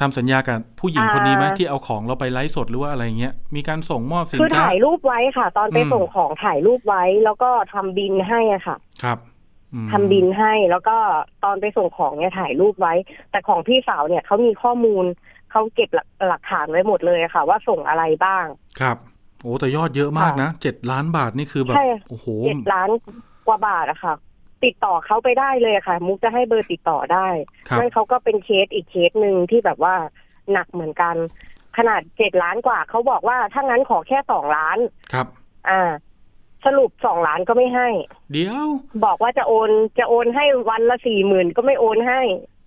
[0.00, 9.18] ทำสัญญากับผู้หญิงคนนี้ไหมอ่าที่เอาของเราไปไลฟ์สดหรือว่าอะไรเงี้ยมีการส่งมอบสินคือค้าถ่ายรูปไว้ค่ะ ตอนไปอืมส่งของถ่ายรูปไว้ แล้วก็ทำบินให้อะค่ะ ครับ
[9.74, 10.96] อืมทำบินให้แล้วก็
[11.44, 12.94] ตอนไปส่งของเนี่ยถ่ายรูปไว้
[13.30, 15.04] แต่ของพี่สาวเนี่ยเขามีข้อมูล
[15.50, 18.44] เขาเก็บหลักหลักฐานไว้หมดเลยค่ะ ว่าส่งอะไรบ้าง
[18.80, 18.96] ครับ
[19.42, 22.88] โอ้แต่ยอดเยอะมากนะเจ็ดล้านบาทนี่คือแบบใช่โอ้โหเจ็ดล้าน
[23.46, 24.14] กว่าบาทอะค่ะ
[24.64, 27.28] ติดต่อเขาไปได้เลยค่ะ มุกจะให้เบอร์ติดต่อได้
[27.68, 29.94] ครับ นั่นเขาก็เป็นเคสอีกเคสหนึ่งที่แบบว่า
[30.52, 31.16] หนักเหมือนกัน
[31.76, 34.78] ขนาดเจ็ดล้านกว่าเขาบอกว่าถ้างั้นขอแค่สองล้าน
[35.12, 35.26] ครับ
[35.68, 35.90] อ่า
[36.64, 37.88] สรุปสองล้านก็ไม่ให้
[38.32, 38.66] เดี๋ยว
[39.04, 42.20] บอกว่าจะโอนจะโอนให้วันละสี่หมื่นก็ไม่โอนให้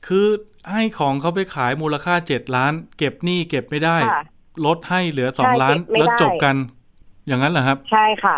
[0.07, 0.27] คือ
[0.71, 4.23] ให้ของเขาไปขายมูลค่าเจ็ดล้าน เก็บหนี้เก็บไม่ได้ ค่ะ
[4.65, 6.55] ลดให้เหลือสองใช่ล้าน เก็บไม่แล้วได้ จบกัน
[7.27, 8.37] อย่างนั้นเหรอครับ ใช่ค่ะ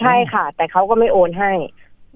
[0.00, 1.52] ใช่ค่ะ แต่เขาก็ไม่โอนให้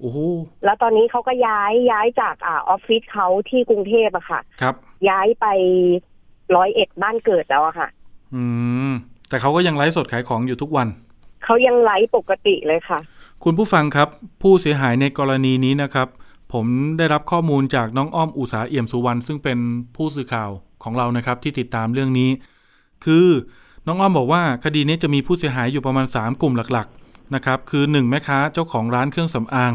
[0.00, 0.18] โอ้โห
[0.64, 4.74] แล้วตอนนี้เขาก็ย้ายย้ายจากอ่าออฟฟิศเขาที่กรุงเทพอะค่ะ ครับ
[5.08, 5.46] ย้ายไป
[6.56, 7.88] ร้อยเอ็ดบ้านเกิดแล้วอะค่ะ
[8.34, 8.42] อื
[8.88, 8.92] ม
[9.28, 10.88] แต่เขาก็ยังไลฟ์สดขายของอยู่ทุกวัน
[11.44, 12.98] เขายังไลฟ์ปกติเลยค่ะ
[13.44, 14.08] คุณผู้ฟังครับ
[14.42, 16.08] ผู้เสียหายในกรณีนี้นะครับ
[16.52, 16.66] ผม
[16.98, 19.58] ได้รับข้อมูลจากน้องอ้อมอุตสาเอี่ยมสุวรรณซึ่งเป็น
[19.96, 20.50] ผู้สื่อข่าว
[20.82, 22.30] ของเรานะครับ ที่ติดตามเรื่องนี้
[23.04, 23.26] คือ
[23.86, 29.72] น้องอ้อมบอกว่าคดีนี้จะมีผู้เสียหายอยู่ประมาณ 3 กลุ่มหลักๆ นะครับคือ 1 แม่ค้าเจ้าของร้านเครื่องสำอาง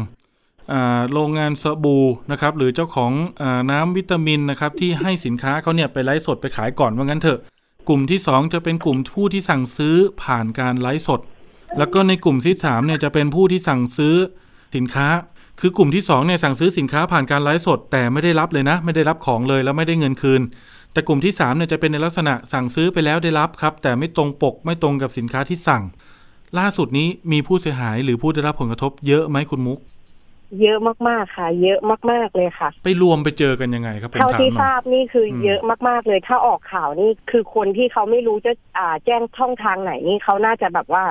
[1.12, 3.12] โรงงานสบู่นะครับหรือเจ้าของ
[3.42, 7.38] อน้ำวิตามินนะครับที่ให้สินค้าเขาเนี่ยไปไลฟ์สดไปขายก่อนว่างั้นเถอะ
[7.88, 11.20] กลุ่มที่ 2 จะเป็นกลุ่มผู้ที่สั่งซื้อผ่านการไลฟ์สด
[11.78, 14.16] แล้วก็ในกลุ่มที่สามเนี่ยจะเป็นผู้ที่สั่งซื้อ
[14.76, 15.08] สินค้า
[15.60, 20.42] คือกลุ่มที่2เนี่ยสั่งซื้อสินค้าผ่านการไลฟ์สด แต่ไม่ได้รับเลยนะ ไม่ได้รับของเลยแล้วไม่ได้เงินคืน
[20.92, 25.82] แต่กลุ่มที่3เนี่ยจะเป็นในลักษณะสั่งซื้อไปแล้วได้รับครับแต่ไม่ตรงปกไม่ตรงกับสินค้าที่สั่ง
[26.58, 29.78] ล่าสุดนี้มีผู้เสียหายหรือผู้ได้รับผลกระทบเยอะไหมคุณมุก
[30.60, 31.78] เยอะมากๆค่ะ เยอะ
[32.10, 41.04] มากๆเลยค่ะ ไปรวมไปเจอกันยังไงครับผมเท่าถามที่หทน่อรายบนี่คืออมเยอะมากๆเลยถ้าออกข่าวนี่คือคนที่เขาไม่รู้จะอ่าแจ้งช่องทางไหนนี่เขาน่าจะแบบว่า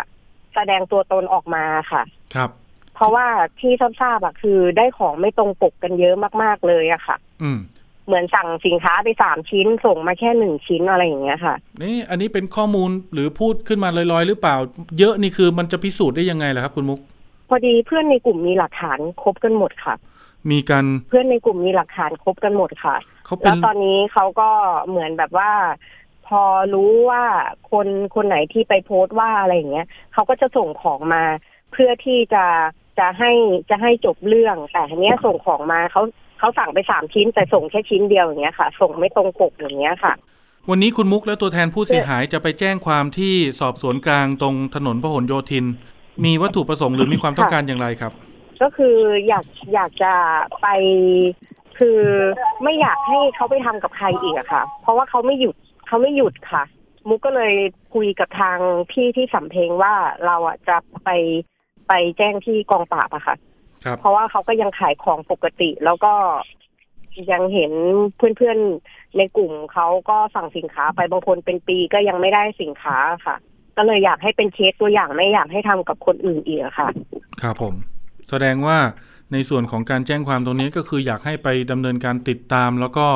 [0.56, 2.04] แสดงตัวตนออกมาค่ะ
[2.36, 2.50] ครับ
[2.96, 3.28] เพราะว่า
[3.60, 7.60] ที่ทราบๆอะคือได้ของไม่ตรงปกกันเยอะมากๆเลยอะค่ะ อืม
[8.06, 14.56] เหมือนสั่งสินค้าไปสามชิ้น ส่งมาแค่หนึ่งชิ้นอะไรอย่างเงี้ยค่ะ นี่อันนี้เป็นข้อมูลหรือพูดขึ้นมาลอยๆ หรือเปล่า
[15.00, 17.00] เยอะนี่คือมันจะพิสูจน์ได้ยังไงล่ะครับคุณมุก
[17.50, 19.96] พอดีเพื่อนในกลุ่มมีหลักฐานครบกันหมดค่ะ
[20.52, 24.50] มีการเพื่อนในกลุ่มมีหลักฐานครบกันหมดค่ะเขาเป็แล้นวตอนนี้เขาก็
[24.88, 25.52] เหมือนแบบว่า
[26.28, 27.24] พอรู้ว่า
[27.72, 31.24] คนคนไหนที่ไปโพสต์ว่าอะไรอย่างเงี้ยเขาก็จะส่งของมา
[31.72, 32.46] เพื่อที่จะ
[33.00, 33.32] จะให้
[33.70, 36.02] จะให้จบเรื่องแต่ทีเนี้ยส่งของมาเขา
[36.42, 40.14] เขาสั่งไปสามชิ้นแต่ส่งแค่ชิ้นเดียวอย่างเงี้ยค่ะ ส่งไม่ตรงปกอย่างเงี้ยค่ะ
[40.70, 45.66] วันนี้คุณมุกและตัวแทนผู้เสียหายจะไปแจ้งความที่สอบสวนกลางตรงถนนพหลโยธิน
[46.26, 48.12] มีวัตถุประสงค์หรือมีความต้องการอย่างไรครับ
[48.62, 48.96] ก็คือ
[49.28, 50.14] อยากอยากจะ
[50.62, 50.68] ไป
[51.80, 52.00] คือ
[52.64, 55.56] ไม่อยากให้เขาไปทำกับใครอีกอะค่ะ เพราะว่าเขาไม่หยุด
[55.88, 56.64] เขาไม่หยุดค่ะ
[57.08, 57.54] มุกก็เลย
[57.94, 58.58] คุยกับทาง
[58.92, 59.94] พี่ที่สำเพ็งว่า
[60.26, 61.10] เราอะจะไป
[61.88, 63.51] ไปแจ้งที่กองปราบอะค่ะครับ
[64.00, 66.14] เพราะว่าเขาก็ยังขายของปกติ แล้วก็
[67.32, 67.72] ยังเห็น
[68.18, 73.36] เพื่อนๆในกลุ่มเขาก็สั่งสินค้าไปบางคนเป็นปีก็ยังไม่ได้สินค้าค่ะ
[73.78, 76.88] ก็เลยอยากให้เป็นเคสตัวอย่างไม่อยากให้ทำกับคนอื่นอีกอะค่ะ
[77.42, 77.74] ครับผม
[78.30, 78.78] แสดงว่า
[79.34, 83.08] ในส่วนของการแจ้งความตรงนี้ก็คืออยากให้ไปดำเนินการติดตามแล้วก็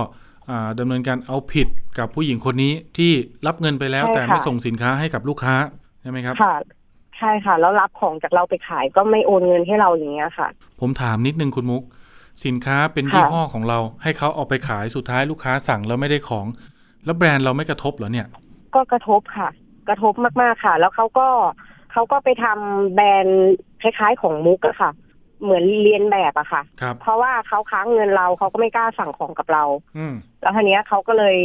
[0.49, 1.67] อ่าดำเนินการเอาผิด
[1.99, 3.11] กับผู้หญิงคนนี้ที่
[3.47, 5.55] รับเงินไปแล้วใช่แต่ค่ะไม่ส่งสินค้าให้กับลูกค้า
[6.01, 6.55] ใช่ไหมครับค่ะ
[7.17, 10.47] ใช่ค่ะ แล้วรับของจากเราไปขายก็ไม่โอนเงินให้เราอย่างเงี้ยค่ะ
[10.81, 11.83] ผมถามนิดนึงคุณมุก
[12.45, 16.45] สินค้าเป็นค่ะยี่ห้อของเรา ให้เขาเอาไปขายสุดท้ายลูกค้าสั่งแล้วไม่ได้ของ
[17.05, 18.27] แล้วแบรนด์เราไม่กระทบเหรอเนี่ย
[18.75, 19.49] ก็กระทบค่ะ
[19.87, 21.27] กระทบมากๆค่ะ แล้วเขาก็
[21.91, 24.91] เขาก็ไปทำแบรนด์คล้ายๆของมุกอะค่ะ
[25.41, 29.63] เหมือนเรียนแบบอะค่ะครับเพราะว่าเขาค้างเงินเราเขาก็ไม่กล้าสั่งของกับเรา
[29.97, 31.37] อืมแล้วทีเนี้ยเขาก็เลย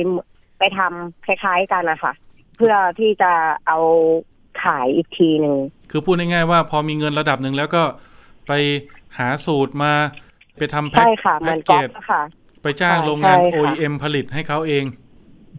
[0.58, 2.12] ไปทำคล้าย ๆกันนะคะ
[2.56, 3.32] เพื่อที่จะ
[3.66, 3.78] เอา
[4.64, 5.56] ขายอีกทีหนึ่ง
[5.90, 7.82] คือพูดง่ายๆว่าพอมีเงินระดับหนึ่งแล้วก็
[8.46, 8.52] ไป
[9.18, 9.92] หาสูตรมา
[10.58, 12.22] ไปทำแพ็คใช่ค่ะเหแพ็มือกนเกก๊อปจอะค่ะ
[12.62, 14.84] ไปจ้างใช่โรงงานใช่ค่ะ OEM ผลิตให้เขาเอง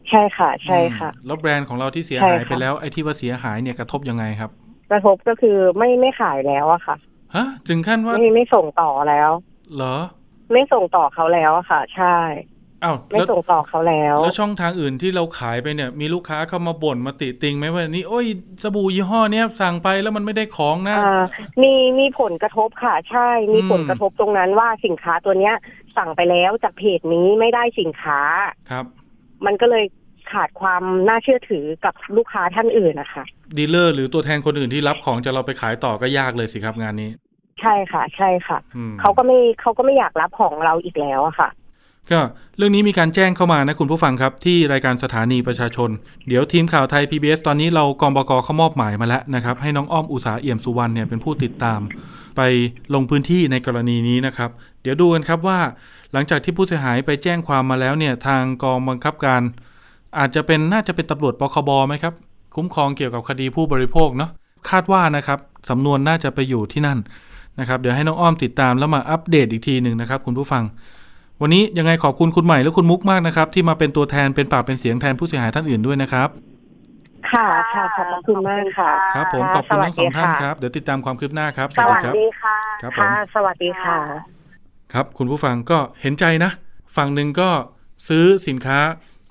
[0.09, 4.51] ใช่ค่ะ ใช่ค่ะอืมแล้วแบรนด์ของเราที่เสียใช่หายค่ะไปแล้วไอ้ที่ว่าเสียหายเนี่ยกระทบยังไงครับ
[4.91, 6.95] กระทบก็คือไม่ไม่ขายแล้วอะค่ะ
[7.35, 9.29] ฮะถึงขั้นว่าไม่ไม่ส่งต่อแล้ว
[9.75, 9.95] เหรอ
[10.53, 12.15] ไม่ส่งต่อเขาแล้วอะค่ะ ใช่
[12.83, 18.25] อ้าวไม่แล้วส่งต่อเขาแล้ว แล้วช่องทางอื่นที่เราขายไปเนี่ย มีลูกค้าเข้ามาบ่นมาติติงไหมว่านี่โอ้ย
[18.63, 21.23] สบู่ยี่ห้อเนี้ยสั่งไปแล้วมันไม่ได้ของนะอ่า
[21.61, 25.55] มีมีผลกระทบค่ะใช่ มีอืมผลกระทบตรงนั้นว่าสินค้าตัวเนี้ย
[25.97, 28.19] สั่งไปแล้วจากเพจนี้ไม่ได้สินค้า
[28.69, 28.85] ครับ
[29.45, 29.85] มันก็เลย
[30.31, 33.23] ขาดความน่าเชื่อถือกับลูกค้าท่านอื่นนะคะ
[33.57, 37.09] ดีลเลอร์หรือตัวแทนคนอื่นที่รับของจากเราไปขายต่อก็ยากเลยสิครับงานนี้
[37.61, 41.49] ใช่ค่ะ ใช่ค่ะอืมเขาก็ไม่เขาก็ไม่อยากรับของเราอีกแล้วอะค่ะ
[42.11, 42.19] ก็
[42.57, 45.89] เรื่องนี้มีการแจ้งเข้ามานะคุณผู้ฟังครับ ที่รายการสถานีประชาชน
[46.27, 51.79] เดี๋ยวทีมข่าวไทย PBS ตอนนี้เรากองบกเขามอบหมายมาแล้วนะครับ ให้น้องอ้อมอุตสาเอี่ยมสุวรรณเนี่ยเป็นผู้ติดตาม
[52.37, 52.41] ไป
[52.93, 54.49] ลงพื้นที่ในกรณีนี้นะครับ
[54.81, 55.59] เดี๋ยวดูกันครับว่า
[56.13, 59.41] หลังจากที่ผู้เสียหายไปแจ้งความมาแล้วเนี่ยทางกองบังคับการ
[60.17, 62.13] อาจจะเป็นน่าจะเป็นตำรวจปคบไหมครับ
[62.55, 64.31] คุ้มครองเกี่ยวกับคดีผู้บริโภคเนาะ
[64.69, 66.99] คาดว่านะครับสำนวนน่าจะไปอยู่ที่นั่น
[67.59, 70.63] นะครับ เดี๋ยวให้น้องอ้อมติดตามแล้วมาอัปเดตอีกทีหนึ่งนะครับ คุณผู้ฟัง
[71.43, 76.29] วันนี้ยังไงขอบคุณคุณใหม่และคุณมุกมากนะครับ ที่มาเป็นตัวแทนเป็นปากเป็นเสียงแทนผู้เสียหายท่านอื่นด้วยนะครับ
[77.31, 83.97] ค่ะค่ะขอบพระคุณมากค่ะ ครับ ผมขอบคุณทั้งสองท่านครับ เดี๋ยวติดตามความคืบหน้าครับ สวัสครับดีค่ะครับผมค่ะสวัสดีค่ะ
[84.93, 86.51] ครับ คุณผู้ฟังก็เห็นใจนะ
[86.97, 87.49] ฝั่งหนึ่งก็
[88.07, 88.79] ซื้อสินค้า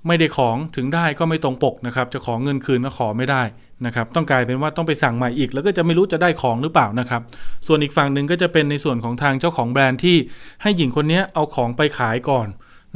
[0.06, 3.42] ไม่ได้ของถึงได้ก็ไม่ตรงปกนะครับ จะขอเงินคืนก็ขอไม่ได้
[3.86, 7.22] นะครับ ต้องกลายเป็นว่าต้องไปสั่งใหม่อีก แล้วก็จะไม่รู้จะได้ของหรือเปล่านะครับ
[7.66, 10.16] ส่วนอีกฝั่งหนึ่งก็จะเป็นในส่วนของทางเจ้าของแบรนด์ที่
[10.62, 12.48] ให้หญิงคนนี้เอาของไปขายก่อน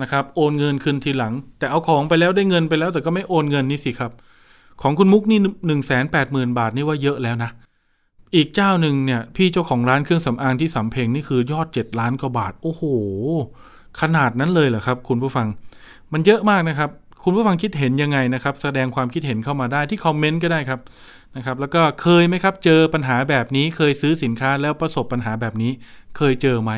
[0.03, 4.13] นะครับโอนเงินคืนทีหลัง แต่เอาของไปแล้วได้เงินไปแล้ว แต่ก็ไม่โอนเงินนี่สิครับ
[4.83, 7.51] ของคุณมุกนี่หนึ่งแสนแปดหมื่นบาทนี่ว่าเยอะแล้วนะ
[8.37, 12.83] อีกเจ้าหนึ่งเนี่ยพี่เจ้าของร้านเครื่องสำอางที่สำเพ็งนี่คือยอดเจ็ดล้านกว่าบาท โอ้โห
[14.01, 15.47] ขนาดนั้นเลยเหรอครับ คุณผู้ฟัง
[16.13, 16.91] มันเยอะมากนะครับ
[17.23, 20.81] คุณผู้ฟังคิดเห็นยังไงนะครับ แสดงความคิดเห็นเข้ามาได้ที่คอมเมนต์ก็ได้ครับ
[21.37, 25.73] นะครับแล้วก็เคยไหมครับเจอปัญหาแบบนี้เคยซื้อสินค้าแล้วประสบปัญหาแบบนี้
[26.17, 26.73] เคยเจอไหม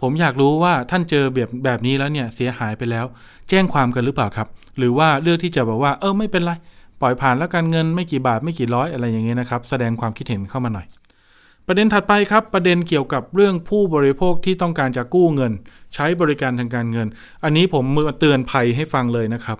[0.00, 3.06] ผมอยากรู้ว่าท่านเจอแบบแบบนี้แล้วเนี่ยเสียหายไปแล้ว
[3.48, 4.48] แจ้งความกันหรือเปล่าครับ
[4.78, 6.52] หรือว่าเลือกที่จะแบบว่าเออไม่เป็นไร
[7.00, 10.86] ปล่อยผ่านแล้วกันเงินไม่กี่บาทไม่กี่ร้อยอะไรอย่างเงี้ยนะครับ แสดงความคิดเห็นเข้ามาหน่อย
[11.66, 15.52] ประเด็นถัดไปครับประเด็นเกี่ยวกับเรื่องผู้บริโภคที่ต้องการจะกู้เงิน
[15.94, 17.08] ใช้บริการทางการเงิน
[17.44, 19.58] อันนี้ผมมือเตือนภัยให้ฟังเลยนะครับ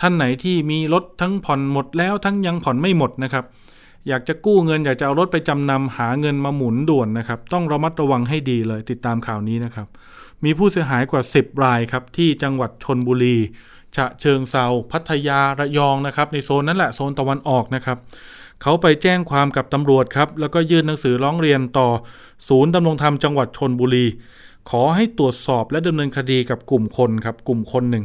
[0.00, 3.44] ท่านไหนที่มีรถทั้งผ่อนหมดแล้วทั้งยังผ่อนไม่หมดนะครับ
[4.08, 9.86] อยากจะกู้เงิน อยากจะเอารถไปจำนำหาเงินมาหมุนด่วนนะครับ ต้องระมัดระวังให้ดีเลยติดตามข่าวนี้นะครับ
[10.44, 13.36] มีผู้เสียหายกว่า 10 รายครับที่จังหวัดชนบุรี
[13.96, 17.98] ฉะเชิงเซาพัทยาระยองนะครับในโซนนั้นแหละโซนตะวันออกนะครับ
[18.62, 21.88] เขาไปแจ้งความกับตำรวจครับ แล้วก็ยื่นหนังสือร้องเรียนต่อ
[22.48, 24.06] ศูนย์ดำรงธรรมจังหวัดชนบุรี
[24.70, 28.04] ขอให้ตรวจสอบและดำเนินคดีกับกลุ่มคนครับกลุ่มคนหนึ่ง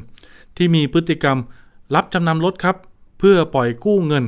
[0.58, 1.38] ที่มีพฤติกรรม
[1.96, 2.76] รับจำนำรถครับ
[3.20, 4.26] เพื่อปล่อยกู้เงิน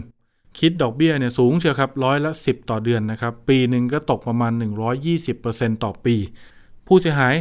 [0.60, 4.52] คิดดอกเบี้ยเนี่ยสูงเชียวครับร้อยละ 10 ต่อเดือนนะครับ ปีหนึ่งก็ตกประมาณ
[5.18, 6.16] 120%ต่อปี
[6.88, 7.36] ผู้เสียหาย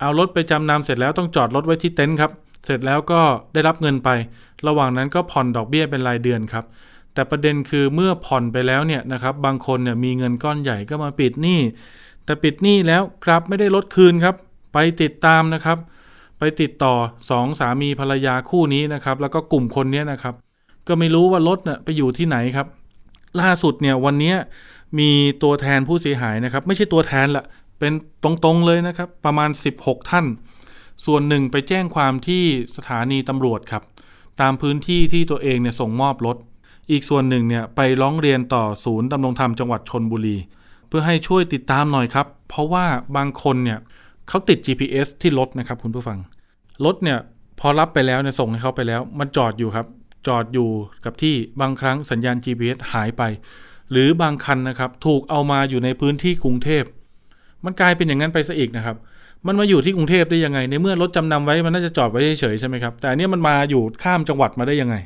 [0.00, 2.32] เอารถไปจำนำเสร็จแล้วต้องจอดรถไว้ที่เต็นท์ครับ
[2.64, 3.20] เสร็จแล้วก็
[3.52, 4.08] ได้รับเงินไป
[4.66, 6.64] ระหว่างนั้นก็ผ่อนดอกเบี้ยเป็นรายเดือนครับ
[7.18, 11.60] แต่ประเด็นคือเมื่อผ่อนไปแล้วเนี่ยนะครับบางคนเนี่ยมีเงินก้อนใหญ่ก็มาปิดหนี้
[12.24, 14.34] แต่ปิดหนี้แล้วกลับไม่ได้ลดคืนครับ
[14.72, 15.78] ไปติดตามนะครับ
[16.38, 16.94] ไปติดต่อ
[17.30, 20.34] สองสามีภรรยาคู่นี้นะครับ แล้วก็กลุ่มคนนี้นะครับ
[20.88, 22.66] ก็ไม่รู้ว่ารถเน่ะไปอยู่ที่ไหนครับ
[23.40, 24.34] ล่าสุดเนี่ยวันนี้
[24.98, 25.10] มี
[25.42, 27.44] ตัวแทนผู้เสียหายนะครับ ไม่ใช่ตัวแทนละ
[27.78, 27.92] เป็น
[28.24, 29.50] ตรงๆเลยนะครับ ประมาณ
[29.80, 30.26] 16 ท่าน
[31.06, 32.44] ส่วนหนึ่งไปแจ้งความที่
[32.76, 33.82] สถานีตำรวจครับ
[34.40, 36.36] ตามพื้นที่ที่ตัวเองเนี่ยส่งมอบรถ
[36.90, 40.36] อีกส่วนหนึ่งเนี่ยไปร้องเรียนต่อศูนย์ดำรงธรรมจังหวัดชนบุรี
[40.88, 42.84] เพื่อให้ช่วยติดตามหน่อยครับ เพราะว่า
[43.16, 43.78] บางคนเนี่ย
[44.28, 46.18] เขาติด GPS ที่รถนะครับคุณผู้ฟัง
[46.84, 47.18] รถเนี่ย
[47.60, 49.86] พอรับไปแล้วเนี่ยส่งให้เขาไปแล้ว มันจอดอยู่ครับ
[50.26, 50.68] จอดอยู่
[51.04, 53.22] กับที่บางครั้งสัญญาณ GPS หายไป
[53.90, 56.84] หรือบางคันนะครับ ถูกเอามาอยู่ในพื้นที่กรุงเทพ
[57.64, 58.96] มันกลายเป็นอย่างนั้นไปซะอีกนะครับ
[59.46, 64.96] มันมาอยู่ที่กรุงเทพได้ยังไง ในเมื่อรถจำนำไว้มันน่าจะจอดไว้เฉยๆใช่ไหมครับแต่อันเนี้ยมันมาอยู่ข้ามจังหวัดมาได้ยังไง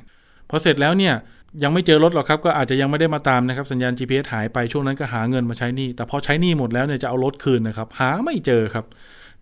[0.49, 1.14] พอเสร็จแล้วเนี่ย
[1.62, 8.84] ยังไม่เจอรถหรอกครับ ก็อาจจะยังไม่ได้มาตามนะครับสัญญาณ GPS หายไปช่วงนั้นก็หาเงินมาใช้หนี้แต่พอใช้หนี้หมดแล้วเนี่ยจะเอารถคืนนะครับ หาไม่เจอครับ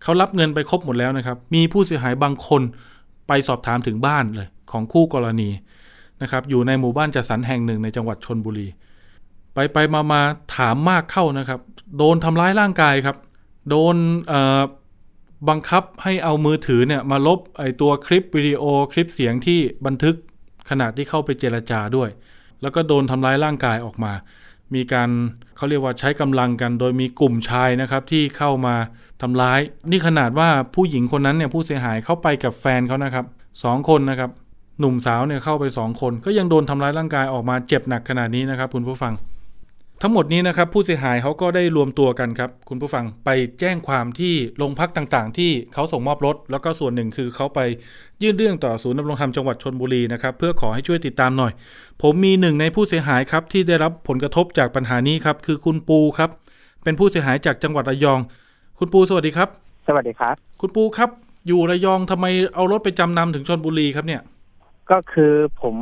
[0.03, 2.61] เขารับเงินไปครบหมดแล้วนะครับ มีผู้เสียหายบางคน
[3.27, 5.49] ไปสอบถามถึงบ้านเลย ของคู่กรณี
[6.21, 8.67] นะครับอยู่ในหมู่บ้านจัดสรรแห่งหนึ่งในจังหวัดชนบุรี
[9.53, 10.21] ไปไปมามา
[10.57, 11.59] ถามมากเข้านะครับ
[11.97, 13.17] โดนทำร้ายร่างกายครับ
[13.69, 13.95] โดน
[15.49, 20.15] บังคับให้เอามือถือเนี่ยมาลบไอตัวคลิปวิดีโอคลิปเสียงที่บันทึก
[20.71, 22.09] ขณะที่เข้าไปเจรจาด้วย
[22.61, 24.13] แล้วก็โดนทำร้ายร่างกายออกมา
[24.75, 25.09] มีการ
[25.57, 28.75] เขาเรียกว่าใช้กำลังกัน โดยมีกลุ่มชายนะครับที่เข้ามา
[29.21, 29.59] ทำร้าย
[29.91, 33.25] นี่ขนาดว่าผู้หญิงคนนั้นเนี่ยผู้เสียหายเข้าไปกับแฟนเขานะครับ
[33.63, 34.31] สองคนนะครับ
[34.79, 39.13] หนุ่มสาวเนี่ยเข้าไปสองคน ก็ยังโดนทำร้ายร่างกายออกมาเจ็บหนักขนาดนี้นะครับคุณผู้ฟัง
[40.03, 47.59] ทั้งหมดนี้นะครับผู้เสียหายเขาก็ได้รวมตัวกันครับ คุณผู้ฟังไปแจ้งความที่โรงพักต่างๆ ที่เขาส่งมอบรถ แล้วก็ส่วนหนึ่งคือเขาไป
[48.21, 51.51] ยื่นเรื่องต่อศูนย์ดำรงธรรมจังหวัดชนบุรีนะครับเพื่อขอให้ช่วยติดตามหน่อย
[52.01, 56.29] ผมมีหนึ่งในผู้เสียหายครับที่ได้รับผลกระทบจากปัญหานี้ครับคือคุณปูครับ
[56.83, 58.19] เป็นผู้เสียหายจากจังหวัดระยอง
[58.79, 59.49] คุณปูสวัสดีครับ
[59.87, 61.09] สวัสดีครับ คุณปูครับ
[61.47, 64.21] อยู่ระยองทำไมเอารถไปจำนำถึงชนบุรีครับเนี่ย
[64.91, 65.75] ก็คือผม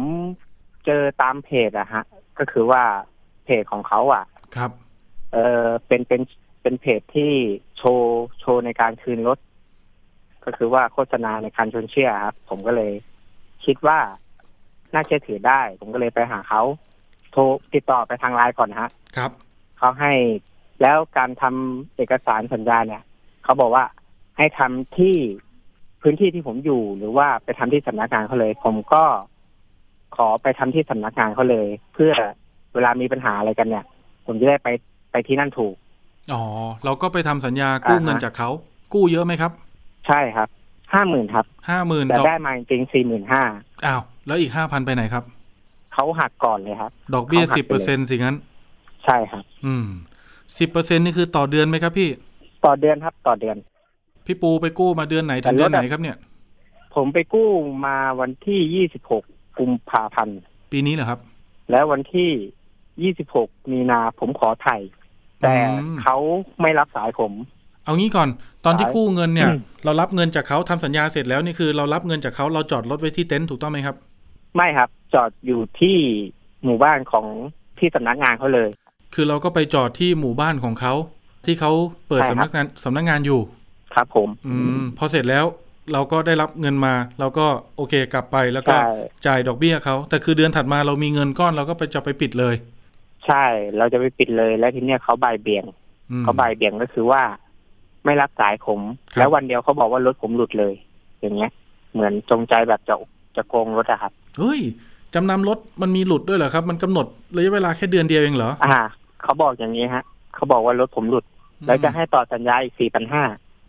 [0.85, 2.03] เจอตามเพจอะฮะ
[2.39, 2.83] ก็คือว่า
[3.49, 4.23] เพจของเขาอะ
[4.55, 4.71] ครับ
[5.33, 6.21] เออเป็นเป็น
[6.61, 7.31] เป็นเพจที่
[7.77, 9.37] โชว์โชว์ในการคืนรถ
[10.45, 12.91] ก็คือว่าโฆษณาในการชวนเชื่อครับ ผมก็เลย
[13.65, 13.99] คิดว่า
[14.93, 16.61] น่าเชื่อถือได้ ผมก็เลยไปหาเขา
[17.31, 17.41] โทร
[17.73, 19.31] ติดต่อไปทางไลน์ก่อนฮะ ครับ
[19.77, 20.13] เขาให้
[20.81, 23.03] แล้วการทำเอกสารสัญญาเนี่ย
[23.43, 23.85] เขาบอกว่า
[24.37, 25.15] ให้ทำที่
[26.01, 29.03] พื้นที่ที่ผมอยู่หรือว่าไปทำที่สำนักงานเขาเลย ผมก็
[30.15, 32.13] ขอไปทำที่สำนักงานเขาเลย เพื่อ
[32.75, 33.85] เวลามีปัญหาอะไรกันเนี่ย
[34.25, 34.67] ผมจะได้ไป
[35.11, 35.75] ไปที่นั่นถูก
[36.33, 36.43] อ๋อ
[36.85, 38.49] เราก็ไปทำสัญญากู้อ่าฮะเงินจากเขา
[38.93, 39.51] กู้เยอะไหมครับ
[40.07, 40.49] ใช่ครับ
[40.93, 43.43] ห้าหมื่นครับห้าหมื่นแต่ดอกได้มาจริงสี่หมื่นห้า
[43.85, 45.23] อ้าว แล้วอีกห้าพันไปไหนครับ
[45.93, 48.37] เขาหักก่อนเลยครับ ดอกเบี้ยเขาหัสิกบไปเปอร์เลเซ็นยสิงั้น
[49.05, 49.85] ใช่ครับ อืม
[50.57, 52.09] สิบเปอร์เซ็นนี่คือต่อเดือนไหมครับพี่
[52.65, 53.57] ต่อเดือนครับต่อเดือน
[54.25, 56.17] พี่ปูไปกู้มาเดือนไหนถึงแต่เดืลอดนไหนอะครับเนี่ย
[56.95, 57.49] ผมไปกู้
[57.85, 59.23] มาวันที่ยี่สิบหก
[59.59, 60.39] กุมภาพันธ์
[60.71, 61.19] ปีนี้เหรอครับ
[61.71, 62.29] แล้ววันที่
[63.07, 64.77] 26มีนาผมขอไถ่
[65.41, 66.17] แต่อืมเขา
[66.61, 67.33] ไม่รับสายผม
[67.85, 68.29] เอางี้ก่อน
[68.65, 73.95] ตอนที่สายกู้เงินเนี่ยอืมเรารับเงินจากเขาทำสัญญาเสร็จแล้วนี่คือเรารับเงินจากเขาเราจอดรถไว้ที่เต็นท์ถูกต้องไหมครับ
[74.55, 75.97] ไม่ครับ จอดอยู่ที่
[76.63, 77.25] หมู่บ้านของ
[77.79, 78.69] ที่สำนักงานเขาเลย
[79.13, 80.93] คือเราก็ไปจอดที่หมู่บ้านของเขา
[81.45, 81.71] ที่เขา
[82.07, 83.39] เปิดใช่สำครันับกงานสำนักงานอยู่
[83.93, 85.45] ครับผม อืมพอเสร็จแล้ว
[85.93, 88.91] เราก็ได้รับเงินมาเราก็โอเคกลับไปแล้วก็ใช่
[89.25, 92.55] จ่ายดอกเบี้ยเขาแต่คือเดือนถัดมาเรามีเงินก้อนเราก็ไปจะไปปิดเลย
[93.25, 93.43] ใช่
[93.77, 95.65] เราจะไปปิดเลย แล้วทีเนี้ยเขาบ่ายเบี่ยง
[96.11, 97.21] อืมเขาบ่ายเบี่ยงก็คือว่า
[98.05, 98.79] ไม่รับสายผม
[99.13, 100.73] ครับแล้ววันเดียวเขาบอกว่ารถผมหลุดเลย
[101.21, 101.51] อย่างเงี้ย
[101.93, 102.95] เหมือนจงใจแบบจะ
[103.35, 104.59] จะโกงรถอะครับเฮ้ย
[105.13, 107.05] จำนำรถมันมีหลุดด้วยเหรอครับ มันกำหนด
[107.35, 108.77] ระยะเวลาแค่เดือนเดียวเองเหรออ่า
[109.21, 110.03] เขาบอกอย่างนี้ฮะ
[110.35, 111.25] เขาบอกว่ารถผมหลุด
[111.65, 113.23] แล้วจะให้ต่อสัญญาอีกสี่พันห้า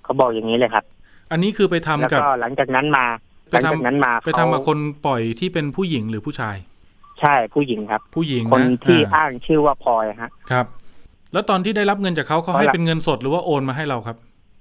[0.04, 0.84] เขาบอกอย่างนี้เลยครับ
[1.32, 3.04] อันนี้คือไปทำแล้วกับก็หลังจากนั้นมา
[3.50, 6.56] ไปหลังทำจากนั้นมาไปทำกับคนปล่อยที่เป็นผู้หญิงหรือผู้ชาย
[7.20, 10.66] ใช่ผู้หญิงครับ ผู้หญิงคนนะที่อ่าอ้างชื่อว่าพลอยฮะ ครับ
[11.32, 14.16] แล้วตอนที่ได้รับเงินจากเขาเขาให้เขารับเป็นเงินสดหรือว่าโอนมาให้เราครับ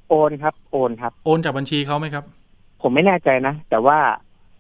[0.10, 2.24] โอนครับ โอนครับ โอนจากบัญชีเขาไหมครับ
[2.82, 3.98] ผมไม่แน่ใจนะแต่ว่า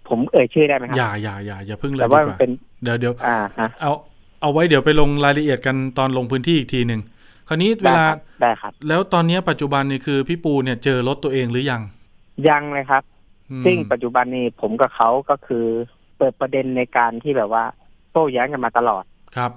[0.07, 2.51] ผมเอ่ยชื่อได้ไหมครัอย่าอย่าอย่าอย่าเพึ่งเลยแต่ดีว่ากว่าเป็น
[2.83, 3.91] เดี๋ยวเดี๋ยวอ่าฮะเอา
[4.41, 7.01] เอาไว้เดี๋ยวไปลงรายละเอียดกันตอนลงพื้นที่อีกทีหนึ่ง
[7.47, 11.81] คราวนี้เวได้ลาครับได้ครับ แล้วตอนนี้ปัจจุบันนี่คือพี่ปูเนี่ยเจอรถตัวเองหรือยัง
[12.49, 13.03] ยังเลยครับ
[13.51, 15.65] อืมซึ่งปัจจุบันนี้ผมกับเขาก็คือ
[16.17, 17.63] เปิดประเด็นในการที่แบบว่า
[18.11, 19.03] โต้แย้งกันมาตลอด
[19.35, 19.51] ครับ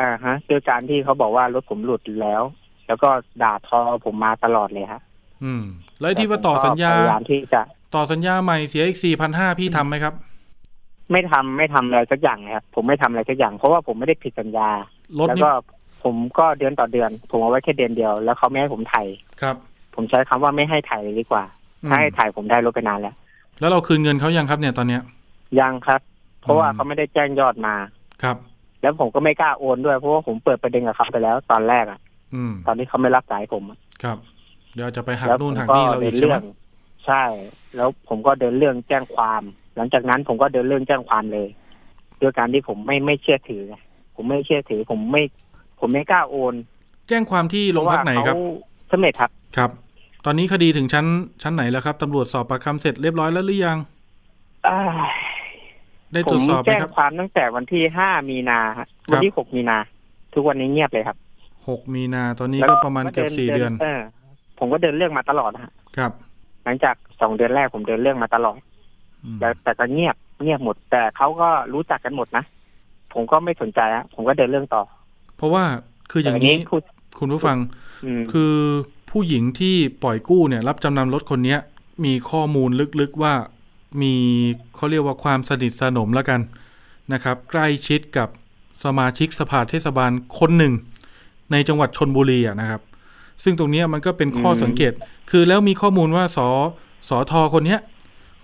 [0.00, 2.42] อ่าฮะด้วยการที่เขาบอกว่ารถผมหลุดแล้ว
[2.86, 3.08] แล้วก็
[3.42, 5.02] ด่าทอผมมาตลอดเลยฮะ
[5.44, 5.62] อืม
[6.00, 7.62] แล้วไอ้ที่ว่าต่อสัญญาพยายามที่จะ
[7.94, 10.14] ต่อสัญญาใหม่เสียอีกสี่พันห้าพี่ทำไหมครับ
[11.12, 14.68] ไม่ทำไม่ทำอะไรสักอย่างเลยครับผมไม่ทำอะไรสักอย่าง เพราะว่าผมไม่ได้ผิดสัญญา
[15.18, 15.52] รถแล้วนี่ก็
[16.04, 19.06] ผมก็เดือนต่อเดือน ผมเอาไว้แค่เดือนเดียว แล้วเขาไม่ให้ผมถ่าย
[19.42, 19.56] ครับ
[19.94, 21.44] ผมใช้คำว่าไม่ให้ถ่ายเลยดีกว่า
[21.84, 23.14] อืมถ้าให้ถ่ายผมได้รถไปนานแล้ว
[23.60, 25.02] แล้วเราคืนเงินเขายังครับเนี่ยตอนเนี้ย
[25.60, 26.00] ยังครับ
[26.44, 27.74] เพราะว่าอืมเขาไม่ได้แจ้งยอดมา
[28.22, 28.36] ครับ
[28.82, 32.00] แล้วผมก็ไม่กล้าโอนด้วยเพราะว่าผมเปิดประเด็นกับเขาไปแล้วตอนแรกอะ
[32.34, 34.18] อืมตอนที่เขาไม่รับสายผมอะครับ
[34.74, 36.44] เดี๋ยวจะไปหักแล้วผนู่นมหักก็นี่เราเดิอีนกใช่ไหเรื่มอง
[37.06, 37.22] ใช่
[37.76, 39.42] แล้วผมก็เดินเรื่องแจ้งความ
[39.76, 41.48] หลังจากนั้นผมก็เดินเรื่องแจ้งความเลย
[42.20, 43.74] ด้วยการที่ผมไม่ไม่เชื่อถือไง
[44.16, 45.22] ผมไม่เชื่อถือ ผมไม่
[45.80, 46.54] ผมไม่กล้าโอน
[47.08, 48.48] แจ้งความที่โรงพักไหนครับเพาะว่า
[48.88, 49.70] เขาสำเร็จครับครับ
[50.24, 51.06] ตอนนี้คดีถึงชั้น
[51.42, 53.78] ชั้นไหนแล้วครับตำรวจสอบปากคำเสร็จเรียบร้อยแล้วหรือยัง
[54.68, 54.80] อ้า
[55.10, 55.12] ย
[56.14, 59.78] ได้ผตรวมจสอบไหมแจ้งครับความตั้งแต่วันที่ห้ามีนาฮะครับวันที่หกมีนา
[60.34, 61.16] ทุกวันนี้เงียบเลยครับ
[61.68, 64.00] หกมีนาตอนนี้แล้วก็ประมาณเกือบสี่เดือนเออ
[64.58, 66.12] ผมก็เดินเรื่องมาตลอดฮะครับ
[66.64, 68.58] หลังจากสองเดือนแรกผมเดินเรื่องมาตลอด
[69.24, 72.44] อืมแต่แต่ก็เงียบเงียบหมด แต่เขาก็รู้จักกันหมดนะ
[73.12, 74.82] ผมก็ไม่สนใจฮะผมก็เดินเรื่องต่อ
[75.36, 75.64] เพราะว่า
[76.10, 76.82] คืออย่างแต่นี้พูด
[77.18, 77.56] คุณผู้ฟัง
[78.04, 78.54] อืมคือ
[79.10, 81.60] ผู้หญิงที่ปล่อยกู้เนี่ย รับจำนำรถคนเนี้ย
[82.04, 83.34] มีข้อมูลลึกๆว่า
[84.00, 84.14] มี
[84.74, 86.40] เขาเรียกว่าความสนิทสนมแล้วกัน
[87.12, 88.28] นะครับ ใกล้ชิดกับ
[88.84, 90.74] สมาชิกสภาเทศบาลคนหนึ่ง
[91.52, 92.80] ในจังหวัดชนบุรีอะนะครับ
[93.42, 94.92] ซึ่งตรงนี้มันก็เป็นข้อสังเกต
[95.30, 96.48] คือแล้วมีข้อมูลว่าสอ
[97.08, 97.80] สอทอคนเนี้ย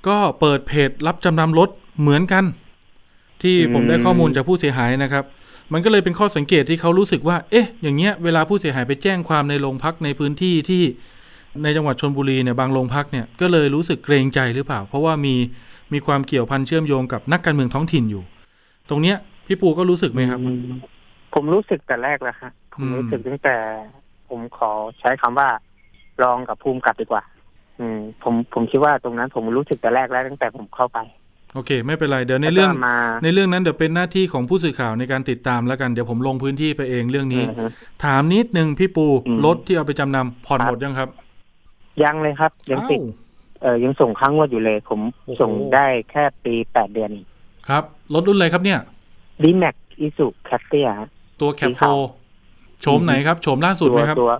[0.08, 1.68] ก็เปิดเพจรับจำนำรถ
[2.00, 2.44] เหมือนกัน
[3.42, 5.24] ที่ผมได้ข้อมูลจากผู้เสียหายนะครับ
[5.72, 10.82] มันก็เลยเป็นข้อสังเกตที่เขารู้สึกว่า เอ๊ะ อย่างเงี้ยเวลาผู้เสียหายไปแจ้งความในโรงพักในพื้นที่ที่
[11.62, 15.34] ในจังหวัดชนบุรีเนี่ยบางโรงพักเนี่ยก็เลยรู้สึกเกรงใจหรือเปล่า เพราะว่ามี
[15.92, 18.22] มีความเกี่ยวพันเชื่อมโยงกับนักการเมืองท้องถิ่นอยู่
[18.88, 20.62] ตรงเนี้ย พี่ปูก็รู้สึกไหมครับอืม
[21.34, 23.56] ผมรู้สึกแต่แรกแล้วฮะผมอืมรู้สึกตั้งแต่
[24.28, 25.48] ผมขอใช้คำว่า
[26.22, 27.22] รองกับภูมิกับดีกว่า
[27.80, 30.98] อืม ผมผมคิดว่าตรงนั้นผมรู้สึกแต่แรกแล้วตั้งแต่ผมเข้าไป
[31.54, 37.64] โอเค ไม่เป็นไรเดี๋ยวในเรื่องแล้วก็มาในเรื่องนั้นเดี๋ยวเป็นหน้าที่ของผู้สื่อข่าวในการติดตามแล้วกันเดี๋ยวผมลงพื้นที่ไปเองเรื่องนี้อือฮึ
[38.04, 41.08] ถามนิดนึงพี่ปูอืมรถที่เอาไปจำนำผ่อนครับหมดยังครับ
[42.02, 43.28] ยังเลยครับ ยังติดอ้าว
[43.62, 47.10] เออยังส่งค้างงวดอยู่เลย ผมโอ้โหส่งได้แค่ปีแปดเดือน
[47.68, 47.82] ครับ
[48.14, 48.80] รถรุ่นอะไรครับเนี่ย
[49.42, 50.88] ดีแม็กอิสุแคปเตีย
[51.40, 51.98] ตัวแคปสีโฟขาว
[52.80, 54.32] โฉมไหนครับโฉมล่าสุดไหมครับตัว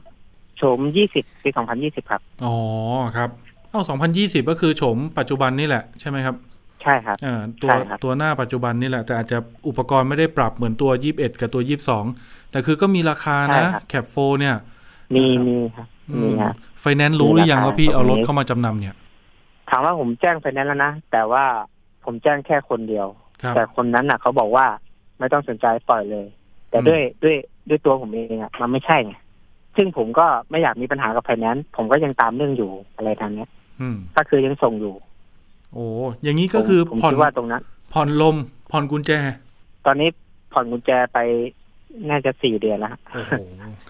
[0.58, 2.54] โฉมยี่สิบปีสองพันยี่สิบครับ อ๋อ
[3.16, 3.30] ครับ
[3.70, 3.82] เอ้า
[4.16, 6.36] 2020ก็คือโฉมปัจจุบันนี่แหละใช่ไหมครับ
[6.82, 11.62] ใช่ครับเอ่อตัวใช่ครับตัวหน้าปัจจุบันนี่แหละ แต่อาจจะอุปกรณ์ไม่ได้ปรับเหมือนตัว21กับตัว
[12.06, 14.56] 22แต่คือก็มีราคานะแคปโฟเนี่ย
[15.14, 15.86] มีนะครับมีครับ
[16.22, 18.94] มีครับไฟแนนซ์รู้หรือยังมีราคาว่าพี่เอารถตรงนี้เข้ามาจำนำเนี่ย
[19.70, 21.44] ถามว่าผมแจ้งไฟแนนซ์แล้วนะ แต่ว่า
[22.04, 23.06] ผมแจ้งแค่คนเดียว
[23.42, 24.66] ครับแต่คนนั้นน่ะ เขาบอกว่า
[25.18, 26.26] ไม่ต้องสนใจปล่อยเลย
[26.70, 27.36] แต่อืมด้วยด้วย
[27.68, 29.14] ด้วยตัวผมเองอะมันไม่ใช่ไง
[29.76, 33.48] ซึ่งผมก็ไม่อยากมีปัญหากับไฟแนนซ์ผมก็ยังตามเรื่องอยู่อะไรทางเนี้ย
[33.80, 34.94] อืมก็คือยังส่งอยู่
[35.72, 35.86] โอ้
[36.22, 38.36] อย่างนี้ก็คือผมผมผ่อนคิดว่าตรงนั้นผ่อนลม
[38.70, 39.10] ผ่อนกุญแจ
[39.86, 40.08] ตอนนี้
[40.52, 41.18] ผ่อนกุญแจไป
[42.10, 43.32] น่าจะสี่เดือนแล้วฮะโอ้โห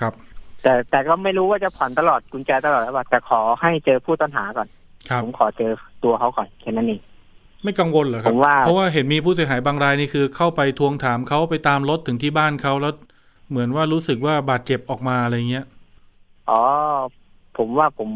[0.01, 0.13] ครับ
[0.63, 4.69] แต่แต่ก็ไม่รู้ว่าจะผ่อนตลอดกุญแจตลอดหรือเปล่าแต่ขอให้เจอผู้ต้องหาก่อน
[5.09, 5.73] ครับผมขอเจอ
[6.05, 7.01] ตัวเขาก่อนแค่นั้นเอง
[7.63, 12.95] ไม่กังวลเหรอครัผบมว่าเพราะว่าเห็นมีผู้เสียหายบางรายนี่คือ เข้าไปทวงถามเขาไปตามรถถึงที่บ้านเขาแล้ว
[13.51, 15.65] เหมือนว่ารู้สึกว่าบาดเจ็บออกมาอะไรเงี้ย
[16.51, 16.63] อ๋อ
[17.57, 18.11] ผมว่าผม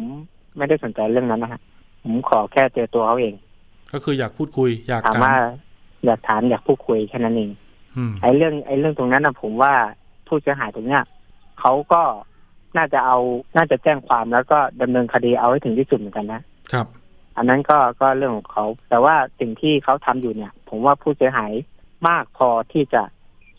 [0.57, 1.61] ไม่ได้สนใจเรื่องนั้นนะฮะ
[2.03, 3.35] ผมขอแค่เจอตัวเขาเอง
[3.93, 5.35] ก็คืออยากพูดคุย อยากถามถามว่า
[6.05, 7.51] อยากถามอยากพูดคุยแค่นั้นเอง
[7.97, 9.73] อืมไอ้เรื่องไอ้เรื่องตรงนั้นนะผมว่า
[10.27, 11.03] ผู้เสียหายตรงเนี้ย
[11.61, 12.03] เขาก็
[12.77, 13.19] น่าจะเอา
[13.57, 16.87] น่าจะแจ้งความแล้วก็ดำเนินคดีเอาให้ถึงที่สุดเหมือนกันนะครับ
[17.37, 21.53] อันนั้นก็ก็เรื่องของเขา แต่ว่าสิ่งที่เขาทำอยู่เนี่ย ผมว่าผู้เสียหาย
[22.09, 23.03] มากพอที่จะ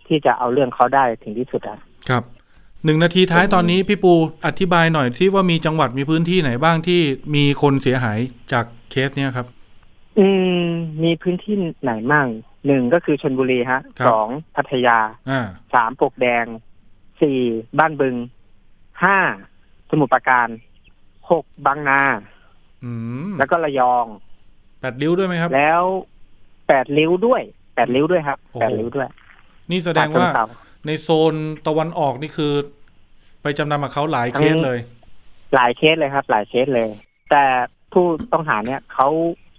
[0.08, 2.24] ที่จะเอาเรื่องเขาได้ถึงที่สุดอะครับ
[2.86, 4.14] หนึ่งนาทีท้ายผมตอนนี้พี่ปู
[4.46, 7.02] อธิบายหน่อยที่ว่ามีจังหวัดมีพื้นที่ไหนบ้างที่
[7.36, 8.20] มีคนเสียหาย
[8.52, 9.48] จากเคสเนี้ยครับ
[10.20, 10.28] อื
[10.64, 10.68] ม
[11.04, 11.54] มีพื้นที่
[11.84, 12.28] ไหนมั่ง
[12.68, 14.98] หนึ่งก็คือชนบุรีฮะครับสองพัทยา
[15.30, 15.42] อ่า
[15.74, 16.46] สามปลวกแดง
[17.22, 17.40] สี่
[17.80, 18.16] บ้านบึง
[19.04, 19.18] ห้า
[19.90, 20.48] สมุทรปราการ
[21.32, 22.02] หกบางนา
[22.84, 22.92] อื
[23.28, 24.06] มแล้วก็ระยอง
[24.82, 25.84] แปดริ้วด้วยไหมครับ แล้ว
[26.68, 27.42] แปดริ้วด้วย
[27.76, 29.08] แปดริ้วด้วยครับโอ้โหแปดริ้วด้วย
[29.72, 30.54] นี่แสดงว่าฉะเชิเทร
[30.88, 31.36] ในโซน
[31.68, 32.54] ตะวันออกนี่คือ
[33.42, 34.80] ไปจำนำกับเขาหลายเคสเลย
[35.56, 36.90] หลายเคสเลยครับ หลายเคสเลย
[37.32, 37.44] แต่
[37.94, 39.08] ผู้ต้องหาเนี่ยเขา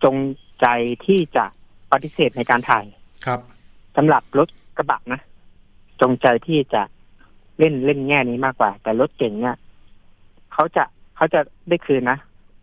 [0.05, 0.17] จง
[0.61, 0.67] ใจ
[1.07, 1.45] ที่จะ
[1.93, 2.85] ปฏิเสธในการถ่าย
[3.27, 3.41] ครับ
[3.97, 5.21] สำหรับรถกระบะนะ
[6.01, 6.83] จงใจที่จะ
[7.59, 9.57] เล่นเล่นแง่นี้มากกว่า แต่รถเก่งเนี่ย
[10.53, 10.85] เขาจะ
[11.17, 12.19] เขาจะได้คืนนะ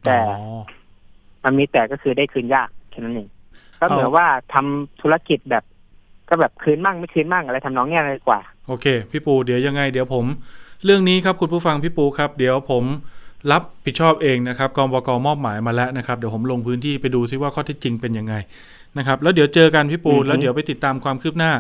[0.06, 0.62] แต่อ๋อ
[1.44, 3.28] มันมีแต่ก็คือได้คืนยากแค่นั้นเอง
[3.80, 5.64] ก็เหมือนเอาว่าทำธุรกิจแบบ
[6.30, 10.26] ก็แบบคืนมั่งไม่คืนมั่งอะไรทำนองเนี้ยเลยกว่า โอเค พี่ปูเดี๋ยวยังไงเดี๋ยวผม
[10.86, 12.84] เรื่องนี้ครับคุณผู้ฟังพี่ปูครับ เดี๋ยวผม
[13.52, 18.34] รับผิดชอบเองนะครับกองบกมอบหมายมาแล้วนะครับ เดี๋ยวผมลงพื้นที่ไปดูซิว่าข้อเท็จจริงเป็นยังไง
[18.98, 21.52] นะครับแล้วเดี๋ยวเจอกันพี่ปูอือฮึแล้วเดี๋ยวไปติดตามความคืบหน้า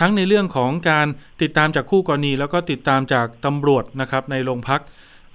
[0.00, 1.06] ทั้งในเรื่องของการ
[1.42, 4.80] ติดตามจากคู่กรณี แล้วก็ติดตามจากตำรวจนะครับในโรงพัก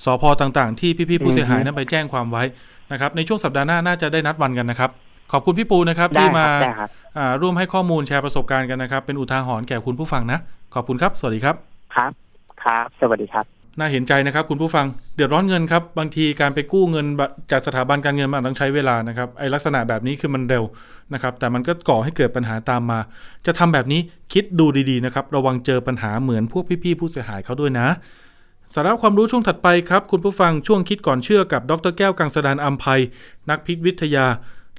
[0.05, 2.43] สพต่างๆ ที่พี่ๆผู้เสียหายนั้นไปแจ้งความไว้
[2.91, 4.89] นะครับในช่วงสัปดาห์หน้าน่าจะได้นัดวันกันนะครับ
[5.31, 10.39] ขอบคุณพี่ปูนะครับได้ที่ครัมาบได้ครับอ่าร่วมให้ข้อมูลแชร์ประสบการณ์กันนะครับ เป็นอุทาหรณ์แก่คุณผู้ฟังนะ
[10.75, 11.55] ขอบคุณครับ สวัสดีครับ
[11.95, 12.11] ครับ
[12.63, 17.05] ครับ สวัสดีครับ น่าเห็นใจนะครับคุณผู้ฟังเดือดร้อนเงินครับบางทีการไปกู้เงิน
[17.51, 20.63] จากสถาบันการเงินมันต้องใช้เวลานะครับไอลักษณะแบบนี้คือมันเร็ว
[21.13, 22.99] นะครับแต่มันก็ก่อให้เกิดปัญหาตามมา
[23.45, 24.01] จะทำแบบนี้
[24.33, 27.87] คิดดูดีๆนะครับระวังเจอปัญหาเหมือนพวกพี่ๆผู้เสียหายเขาด้วยนะ
[28.73, 33.01] สาระความรู้ช่วงถัดไปครับ คุณผู้ฟังช่วงคิดก่อนเชื่อกับดรแก้วกังสดานอัมภัย
[33.49, 34.25] นักพิษวิทยา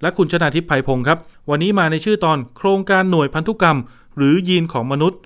[0.02, 1.18] และคุณชนาทิพย์ไพพงศ์ครับ
[1.50, 3.78] วันนี้มาในชื่อตอนโครงการหน่วยพันธุกรรม
[4.16, 5.20] หรือยีนของมนุษย์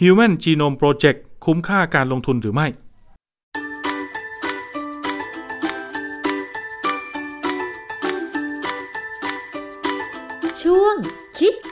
[0.00, 2.66] Human Genome Project คุ้มค่าการลงทุนหรือไม่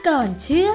[0.09, 0.71] ก่อนเชื่อ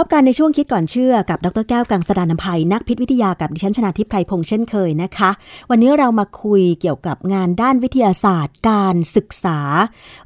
[0.00, 5.30] พบกันในช่วงคิดก่อนเชื่อกับดรแก้วกังสดานนภัยนักพิษวิทยากับดิฉันชนาทิพไพรพงษ์เช่นเคยนะคะ
[5.70, 9.58] วันนี้เรามาคุยเกี่ยวกับงานด้านวิทยาศาสตร์ การศึกษา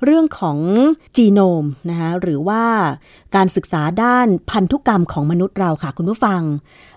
[0.04, 0.58] เรื่องของ
[1.16, 2.62] จีโนมนะคะหรือว่า
[3.36, 6.40] การศึกษาด้านพันธุกรรมของมนุษย์เราค่ะคุณผู้ฟัง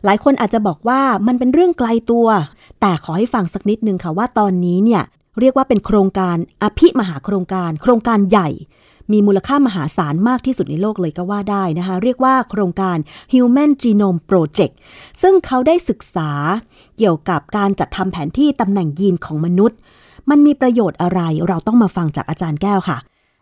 [0.05, 2.28] หลายคนอาจจะบอกว่ามันเป็นเรื่องไกลตัว
[2.82, 5.03] แต่ขอให้ฟังสักนิดนึงค่ะว่าตอนนี้เนี่ย
[5.39, 8.49] เรียกว่าเป็นโครงการอภิมหาโครงการ โครงการใหญ่
[9.11, 12.97] มีมูลค่ามหาศาลมากที่สุดในโลกเลยก็ว่าได้นะคะ เรียกว่าโครงการ
[13.33, 14.73] Human Genome Project
[15.21, 16.31] ซึ่งเขาได้ศึกษา
[16.97, 19.77] เกี่ยวกับการจัดทำแผนที่ตำแหน่งยีนของมนุษย์
[20.29, 22.97] มันมีประโยชน์อะไรเราต้องมาฟังจากอาจารย์แก้วค่ะ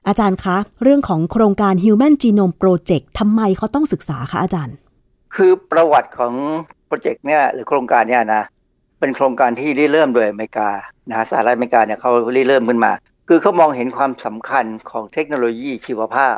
[0.07, 4.75] อาจารย์คะ เรื่องของโครงการ Human Genome Project ทำไมเขาต้องศึกษาคะอาจารย์
[5.35, 6.33] คือประวัติของ
[6.87, 8.43] โปรเจกต์เนี่ยหรือโครงการเนี่ยนะ
[8.99, 10.69] เป็นโครงการที่ริเริ่มโดยอเมริกา
[11.09, 12.91] นะฮะสหรัฐอเมริกาเนี่ยเขาริเริ่มขึ้นมา
[13.33, 16.35] คือเขามองเห็นความสำคัญของเทคโนโลยีชีวภาพ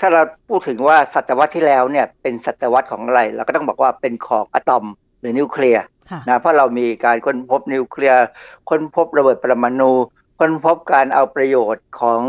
[0.00, 4.84] ถ้าเราพูดถึงว่าศตวรรษที่แล้วเนี่ยเป็นศตวรรษของอะไร เราก็ต้องบอกว่าเป็นของอะตอม
[5.20, 8.24] หรือนิวเคลียร์ค่ะนะเพราะเรามีการค้นพบนิวเคลียร์
[8.70, 9.92] ค้นพบระเบิดปรมาณู
[10.38, 12.20] ค้นพบการเอาประโยชน์ของ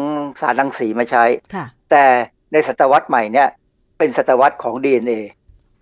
[0.41, 2.05] สารรังสีมาใช้ค่ะแต่
[2.51, 3.47] ในศตวรรษใหม่เนี่ย
[3.97, 5.20] เป็นศตวรรษของ DNA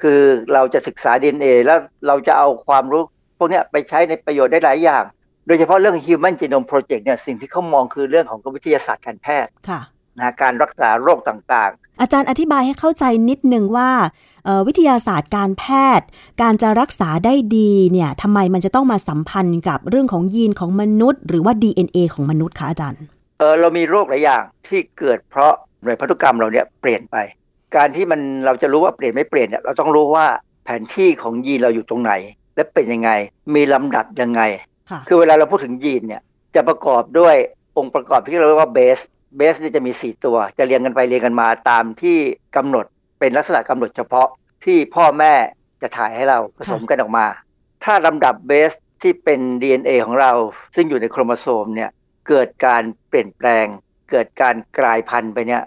[0.02, 0.22] คือ
[0.54, 3.04] เราจะศึกษา DNA แล้วเราจะเอาความรู้
[3.38, 5.04] พวกเนี้ยไปใช้ในประโยชน์ได้หลายอย่าง
[5.48, 9.82] โดยเฉพาะเรื่อง Human Genome Project เนี่ยสิ่งที่เขามองคือเรื่องของวิทยาศาสตร์การแพทย์ค่ะ
[10.20, 11.72] นะการรักษาโรคต่าง
[12.02, 13.92] อาจารย์อธิบายให้เข้าใจนิดนึงว่า
[14.46, 15.64] เอ่อวิทยาศาสตร์การแพ
[16.00, 16.08] ทย์
[16.42, 27.16] การจะรักษาได้ดีเนี่ยทำไมมันจะต้องมาสัมพันธ์กับเรื่องของยีนของมนุษย์ หรือว่า DNA ของมนุษย์คะอาจารย์ๆเออเรามีโรคหลายอย่างที่เกิดเพราะหน่วยพันธุกรรมเราเนี่ยเปลี่ยนไป
[27.76, 30.26] การที่มันเราจะรู้ว่าเปลี่ยนไม่เปลี่ยนเนี่ยเราต้องรู้ว่า
[30.66, 32.14] แผนที่ของยีนเราอยู่ตรงไหน
[32.56, 33.10] และเป็นยังไง
[33.56, 34.42] มีลำดับยังไง
[34.90, 36.22] ค่ะคือเวลาเราพูดถึงยีนเนี่ย
[36.56, 37.36] จะประกอบด้วย
[37.78, 39.00] องค์ประกอบที่เราเรียกว่าเบส
[39.38, 42.18] เบสเนี่ยจะมี 4 ตัว จะเรียงกันไปเรียงกันมาตามที่
[42.56, 42.86] กำหนด
[43.20, 44.28] เป็นลักษณะกำหนดเฉพาะ
[44.66, 45.34] ที่พ่อแม่
[45.82, 47.26] จะถ่ายให้เราผสมกันออกมา
[47.84, 48.72] ถ้าลำดับเบส
[49.02, 50.32] ที่เป็น DNA ของเรา
[50.76, 51.90] ซึ่งอยู่ในโครโมโซมเนี่ย
[52.28, 53.66] เกิดการเปลี่ยนแปลง
[54.12, 55.64] เกิดการกลายพันธุ์ไปเนี่ย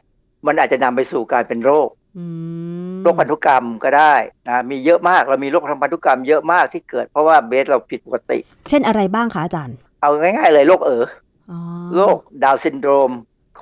[0.46, 1.88] มันอาจจะนำไปสู่การเป็นโรค
[2.18, 2.24] อื
[2.65, 2.65] ม
[3.02, 4.14] โรคพันธุกรรมก็ได้
[4.48, 8.38] นะมีเยอะมากเรามีโรคทางพันธุกรรมเยอะมากที่เกิดเพราะว่าเบสเราผิดปกติ
[8.68, 11.04] เช่นอะไรบ้างคะอาจารย์ เอาง่าย ๆ เลยโรคเอ๋อ
[11.50, 11.58] อ๋อ
[11.96, 13.10] โรคดาวน์ซินโดรม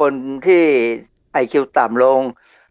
[0.01, 0.13] คน
[0.47, 0.63] ที่
[1.33, 2.21] ไอคิวต่ำลง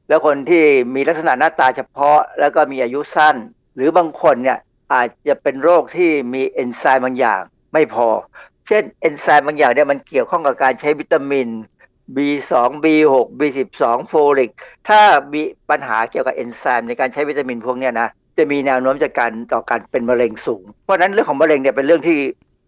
[0.07, 0.63] แล้วคนที่
[0.95, 3.35] มีลักษณะหน้าตาเฉพาะ แล้วก็มีอายุสั้น
[3.75, 4.59] หรือบางคนเนี่ย
[4.93, 7.41] อาจจะเป็นโรคที่มีเอนไซม์บางอย่าง
[7.73, 8.07] ไม่พอ
[8.67, 11.47] เช่นเอนไซม์บางอย่างเนี่ยมันเกี่ยวข้องกับการใช้วิตามิน
[12.15, 12.51] B2
[12.83, 14.51] B6 B12 โฟลิก
[14.89, 15.01] ถ้า
[15.33, 22.17] มีปัญหาเกี่ยวกับเอนไซม์ในการใช้วิตามินพวกนี้นะ จะมีแนวโน้มจากการต่อการเป็นมะเร็งสูง เพราะฉะนั้นเรื่องของมะเร็งเนี่ยเป็นเรื่องที่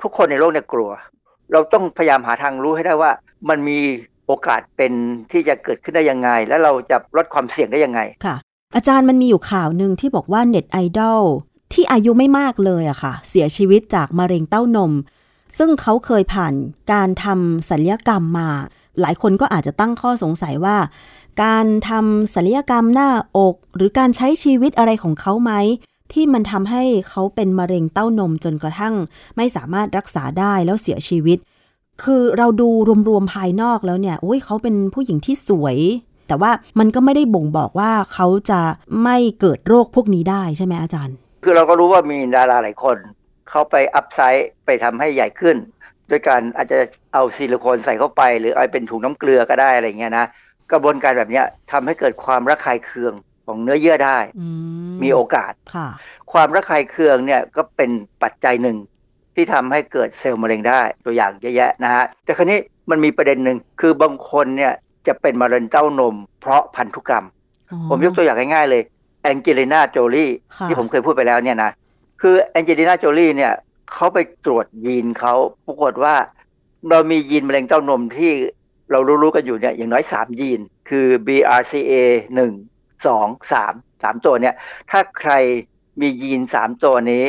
[0.04, 0.92] ทุกคนในโลกเนี่ยกลัว
[1.52, 3.12] เราต้องพยายามหาทางรู้ให้ได้ว่า
[3.50, 3.80] มันมี
[4.28, 4.94] โอกาสเป็น
[5.32, 8.36] ที่จะเกิดขึ้นได้ยังไง และเราจะลดความเสี่ยงได้ยังไง ค่ะ
[8.76, 11.22] อาจารย์มันมีอยู่ข่าวหนึ่งที่บอกว่าเน็ตไอดอล
[11.74, 14.92] ที่อายุไม่มากเลยอะค่ะ เสียชีวิตจากมะเร็งเต้านม
[15.58, 16.54] ซึ่งเขาเคยผ่าน
[16.92, 18.50] การทำศัลยกรรมมา
[19.02, 20.78] หลายคนก็อาจจะตั้งข้อสงสัยว่า
[21.44, 25.52] การทำศัลยกรรมหน้าอก หรือการใช้ชีวิตอะไรของเขาไหม
[26.14, 28.94] ที่มันทำให้เขาเป็นมะเร็งเต้านมจนกระทั่ง
[29.38, 31.38] ไม่สามารถรักษาได้แล้วเสียชีวิต
[32.04, 32.70] คือเราดู
[33.10, 35.78] รวมๆภายนอกแล้วเนี่ยโอ้ยเขาเป็นผู้หญิงที่สวย
[36.28, 38.62] แต่ว่ามันก็ไม่ได้บ่งบอกว่าเขาจะ
[39.04, 42.98] ไม่เกิดโรคพวกนี้ได้ใช่ไหมอาจารย์ คือเราก็รู้ว่ามีดาราหลายคน
[43.50, 45.58] เขาไปอัพไซด์ไปทำให้ใหญ่ขึ้น
[46.10, 46.78] ด้วยการอาจจะ
[47.14, 50.26] เอาซิลิโคนใส่เข้าไป หรือเอาเป็นถุงน้ำเกลือก็ได้อะไรเงี้ยนะ
[50.72, 53.14] กระบวนการแบบเนี้ยทำให้เกิดความระคายเคือง
[53.46, 54.48] ของเนื้อเยื่อได้อื
[54.92, 55.88] มมีโอกาสค่ะ
[56.32, 57.92] ความระคายเคืองเนี่ยก็เป็น
[58.24, 58.78] ปัจจัยหนึ่ง
[59.36, 64.74] ที่ทำให้เกิดเซลล์มะเร็งได้ตัวอย่างเยอะแยะนะฮะแต่คราวนี้มันมีประเด็นหนึ่งคือบางคนเนี่ย
[65.08, 67.26] จะเป็นมะเร็งเต้านม เพราะพันธุกรรม
[67.72, 68.82] อ๋อผมยกตัวอย่างง่ายๆเลย
[69.24, 71.72] แองเจลิน่าโจลี่ค่ะที่ผมเคยพูดไปแล้วเนี่ยนะ
[72.22, 73.54] คือแองเจลิน่าโจลี่เนี่ย
[73.92, 75.34] เขาไปตรวจยีนเขา
[75.66, 76.16] ปรากฏว่า
[76.90, 78.32] เรามียีนมะเร็งเต้านมที่
[78.92, 80.60] เรารู้ๆกันอยู่เนี่ยอย่างน้อย3ยีน
[80.90, 81.94] คือ BRCA
[82.36, 84.56] 1 2 3 3ตัวเนี่ย
[84.92, 85.34] ถ้าใคร
[86.02, 87.26] มียีน3ตัวนี้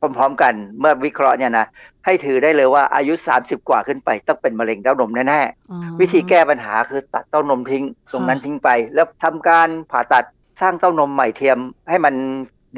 [0.00, 1.66] พร้อมๆกันเมื่อวิเคราะห์เนี่ยนะ
[2.04, 10.24] ให้ถือได้เลยว่าอายุ 30 กว่าขึ้นไป ต้องเป็นมะเร็งเต้านมแน่ๆอ๋อวิธีแก้ปัญหาคือตัดเต้านมทิ้ง ตรงนั้นทิ้งไป แล้วทำการผ่าตัด
[10.60, 12.14] สร้างเต้านมใหม่เทียมให้มัน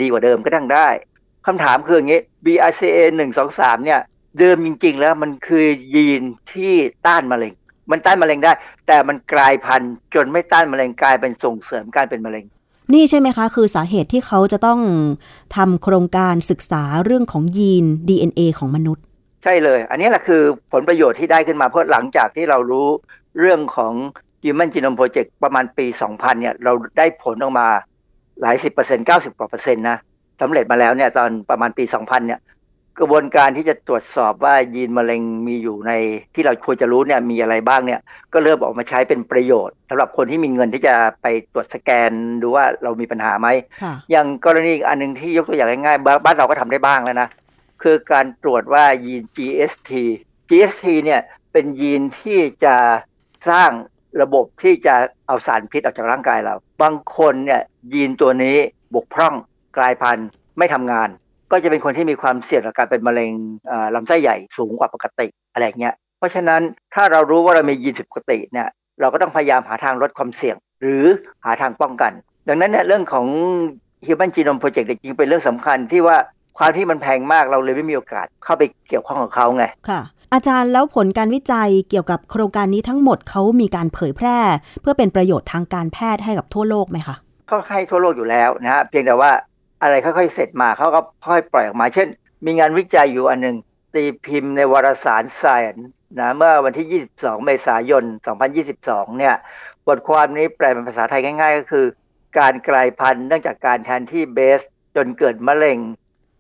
[0.01, 0.89] ดีกว่าเดิมก็ดังได้
[1.47, 4.01] คำถามคืออย่างนี้ BRCA 1 2 3เนี่ย
[4.39, 6.23] เดิมจริง ๆ แล้วมันคือยีน
[6.53, 6.75] ที่
[7.07, 7.53] ต้านมะเร็ง
[7.91, 8.53] มันต้านมะเร็งได้
[8.87, 12.45] แต่มันกลายพันธุ์จนไม่ต้านมะเร็งกลายเป็นส่งเสริมการเป็นมะเร็ง
[12.95, 14.81] นี่ใช่ไหมคะ คือสาเหตุที่เขาจะต้อง
[15.57, 19.05] ทำโครงการศึกษาเรื่องของยีน DNA ของมนุษย์
[19.43, 20.43] ใช่เลย อันนี้แหละคือ
[20.73, 22.89] ผลประโยชน์ที่ได้ขึ้นมาเพราะหลังจากที่เรารู้
[23.41, 23.93] เรื่องของ
[24.43, 27.69] Human Genome Project ประมาณปี 2000 เนี่ย เราได้ผลออกมา
[28.41, 29.99] หลายสิบเปอร์เซ็นต์เก้าสิบกว่าเปอร์เซ็นต์นะ
[30.41, 32.41] สำเร็จมาแล้วเนี่ยตอนประมาณปี 2000 เนี่ย
[33.01, 35.93] กระบวนการที่จะตรวจสอบว่ายีนมะเร็งมีอยู่ใน
[36.35, 38.01] ที่เราควรจะรู้เนี่ยมีอะไรบ้างเนี่ย
[38.33, 42.11] ก็เริ่มออกมาใช้เป็นประโยชน์สำหรับคนที่มีเงินที่จะไปตรวจสแกน
[42.43, 43.49] ดูว่าเรามีปัญหาไหม
[43.83, 47.29] ค่ะอย่างกรณีอีกอันหนึ่งที่ยกตัวอย่างง่ายๆบ้านบ้านเราก็ทำได้บ้างแล้วนะ
[47.83, 49.91] คือการตรวจว่ายีน GST
[50.49, 51.21] GST เนี่ย
[51.53, 52.77] เป็นยีนที่จะ
[53.51, 53.71] สร้าง
[54.23, 54.95] ระบบที่จะ
[55.27, 57.63] เอาสารพิษออกจากร่างกายเรา บางคนเนี่ย
[57.95, 58.57] ยีนตัวนี้
[58.95, 59.35] บกพร่อง
[59.79, 61.09] กลายพันธุ์ไม่ทำงาน
[61.51, 63.33] ก็จะเป็นคนที่มีความเสี่ยงต่อการเป็นมะเร็ง
[63.67, 66.61] เอ่อลำไส้ใหญ่สูงกว่าปกติอะไรอย่างเงี้ยเพราะฉะนั้น
[66.95, 68.69] ถ้าเรารู้ว่าเรามียีนผิดปกติเนี่ย
[69.01, 71.05] เราก็ต้องพยายามหาทางลดความเสี่ยง หรือ
[71.45, 72.13] หาทางป้องกัน
[72.49, 73.27] ดังนั้นเนี่ยเรื่องของ
[74.07, 76.17] Human Genome Project จริงๆเป็นเรื่องสำคัญที่ว่า
[76.59, 80.01] ความที่มันแพงมากเราเลยไม่มีโอกาสเข้าไปเกี่ยวข้องกับเขาไงค่ะ
[80.33, 84.39] อาจารย์แล้วผลการวิจัยเกี่ยวกับโครงการนี้ทั้งหมดเขามีการเผยแพร่
[84.81, 87.17] เพื่อเป็นประโยชน์ทางการแพทย์ให้กับทั่วโลกไหมคะ
[87.49, 89.31] เขาให้ทั่วโลกอยู่แล้วนะฮะเพียงแต่ว่า
[89.83, 92.09] อะไรค่อยๆเสร็จมาเขาก็ค่อยปล่อยออกมา เช่น
[92.45, 93.57] มีงานวิจัยอยู่อันหนึ่ง
[93.95, 95.83] ตีพิมพ์ในวารสาร Science
[96.21, 98.05] นะเมื่อวันที่ 22 เมษายน
[98.61, 99.35] 2022 เนี่ย
[99.87, 101.87] บทความนี้แปลเป็นภาษาไทยง่าย ๆ ก็คือ
[102.39, 104.61] การกลายพันธุ์เนื่องจากการแทนที่เบส
[104.97, 105.79] จนเกิดมะเร็ง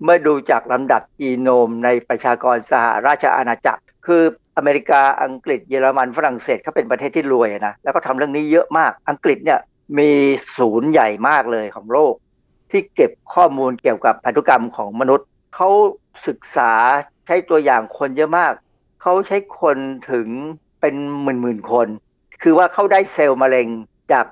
[0.04, 4.22] เมื่อดูจากลำดับจีโนมในประชากรสหราชอาณาจักร คือ
[4.56, 9.60] อเมริกาอังกฤษเยอรมันฝรั่งเศสเขาเป็นประเทศที่รวยนะแล้วก็ทำเรื่องนี้เยอะมากอังกฤษเนี่ย
[9.98, 10.10] มี
[10.58, 12.14] ศูนย์ใหญ่มากเลยของโลก
[12.70, 15.68] ที่เก็บข้อมูลเกี่ยวกับพันธุกรรมของมนุษย์ เขา
[16.26, 16.72] ศึกษา
[17.26, 18.52] ใช้ตัวอย่างคนเยอะมาก
[19.02, 19.76] เขาใช้คน
[20.10, 20.28] ถึง
[20.80, 21.88] เป็นหมื่นหมื่นๆคน
[22.42, 23.68] คือว่าเขาได้เซลล์มะเร็ง
[24.12, 24.26] จาก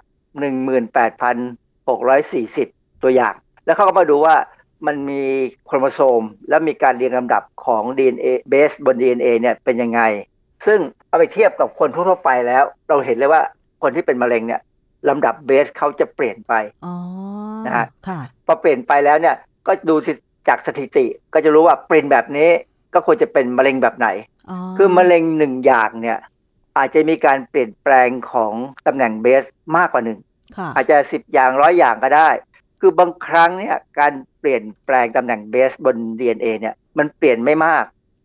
[1.69, 4.37] 18,640 ตัวอย่าง แล้วเขาก็มาดูว่า
[4.87, 5.23] มันมี
[5.67, 10.01] โครโมโซม และมีการเรียงลำดับของ DNA เบสบน DNA เนี่ยเป็นยังไง
[10.67, 10.79] ซึ่ง
[11.09, 13.43] เอาไปเทียบกับคนทั่วๆไปแล้ว เราเห็นเลยว่า
[13.83, 14.61] คนที่เป็นมะเร็งเนี่ย
[15.09, 16.53] ลำดับเบสเขาจะเปลี่ยนไป
[17.67, 19.37] นะฮะค่ะพอเปลี่ยนไปแล้วเนี่ย
[19.67, 20.13] ก็ดูสิ
[20.49, 22.51] จากสถิติก็จะรู้ว่าเปลี่ยนแบบนี้
[22.95, 24.09] ก็ควรจะเป็นมะเร็งแบบไหน
[24.51, 26.19] อ๋อคือมะเร็งหนึ่งอย่างเนี่ย
[26.79, 28.53] อาจจะมีการเปลี่ยนแปลงของ
[28.87, 29.45] ตำแหน่งเบส
[29.77, 30.19] มากกว่าหนึ่ง
[30.57, 32.29] ค่ะอาจจะสิบอย่างร้อยอย่างก็ได้
[32.81, 37.85] คือบางครั้งเนี่ยการเปลี่ยนแปลงตำแหน่งเบสบน DNA เนี่ยมันเปลี่ยนไม่มาก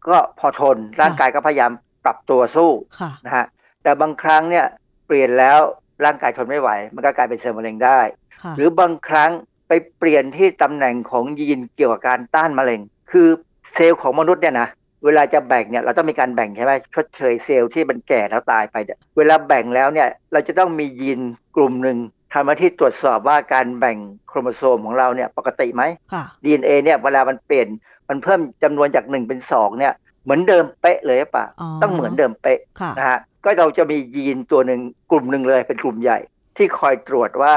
[0.10, 1.72] ก็พอทนร่างกายก็พยายาม
[2.06, 3.46] ปรับตัวสู้ค่ะนะฮะ
[3.84, 4.66] แต่บางครั้งเนี่ย
[5.08, 5.60] เปลี่ยนแล้ว
[6.06, 8.19] ร่างกายทนไม่ไหว มันก็กลายเป็นเซลล์มะเร็งได้ค่ะ
[8.58, 9.32] หรือบางครั้ง
[9.68, 12.82] ไปเปลี่ยนที่ตำแหน่งของยีนเกี่ยวกับการต้านมะเร็ง
[13.12, 13.28] คือ
[13.74, 14.70] เซลล์ของมนุษย์เนี่ยนะ
[15.06, 21.20] เวลาจะแบ่งเนี่ยเราต้องมีการแบ่งใช่ไหมชดเชยเซลล์ที่มันแก่แล้วตายไปเนี่ยเวลาแบ่งแล้วเนี่ยเราจะต้องมียีน
[21.56, 21.98] กลุ่มหนึ่ง
[22.34, 25.84] ทำหน้าที่ตรวจสอบว่าการแบ่งโครโมโซมของเราเนี่ยปกติไหม
[26.14, 27.68] ค่ะ DNA เนี่ยเวลามันเปลี่ยน
[28.10, 34.82] มันเพิ่มจำนวนจาก 1 เป็น 2 เนี่ยเหมือนเดิมเป๊ะเลยหรือเปล่ะอ๋อต้องเหมือนเดิมเป๊ะค่ะนะฮะก็เราจะมียีนตัวหนึ่ง
[35.12, 36.20] กลุ่มหนึ่งเลยเป็นกลุ่มใหญ่
[36.58, 37.54] ที่คอยตรวจว่า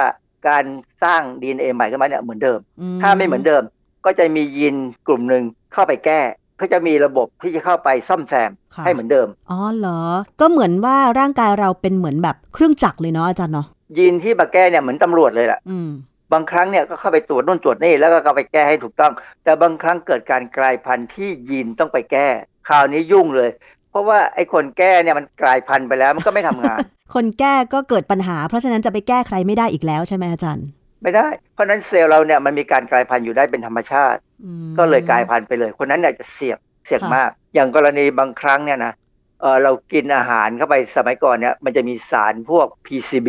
[0.49, 0.64] การ
[1.03, 2.59] สร้าง DNA ใหม่ขึ้นมาเนี่ยเหมือนเดิม
[3.03, 3.62] ถ้าไม่เหมือนเดิม
[4.05, 4.76] ก็จะมียีน
[5.07, 6.20] กลุ่มหนึ่งเข้าไปแก้
[6.61, 10.01] ก็จะมีระบบที่จะเข้าไปซ่อมแซมค่ะให้เหมือนเดิม อ๋อเหรอ
[10.40, 13.66] ก็เหมือนว่าร่างกายเราเป็นเหมือนแบบเครื่องจักรเลยเนาะอาจารย์เนาะ
[13.97, 15.90] ยีนที่มาแก้เนี่ยเหมือนตำรวจเลยแหละอืม
[16.32, 19.12] บางครั้งเนี่ยก็เข้าไปตรวจนู่นตรวจนี่แล้วก็เข้าไปแก้ให้ถูกต้อง
[19.45, 22.28] แต่บางครั้งเกิดการกลายพันธุ์ที่ยีนต้องไปแก้
[22.68, 23.51] คราวนี้ยุ่งเลย
[23.93, 26.78] เพราะว่าไอ้คนแก้เนี่ยมันกลายพันธุ์ไปแล้วมันก็ไม่ทำงาน
[27.14, 30.66] คนแก้ก็เกิดปัญหา เพราะฉะนั้นจะไปแก้ใครไม่ได้อีกแล้วใช่ไหมอาจารย์
[31.03, 38.93] ไม่ได้ เพราะฉะนั้นเซลล์เราเนี่ยมันมีการกลายพันธุ์อยู่ได้เป็นธรรมชาติอืมก็เลยกลายพันธุ์ไปเลย คนนั้นเนี่ยจะเสี่ยงเสี่ยงค่ะมาก อย่างกรณีบางครั้งเนี่ยนะ
[39.40, 43.28] เออเรากินอาหารเข้าไปสมัยก่อนเนี่ยมันจะมีสารพวก PCB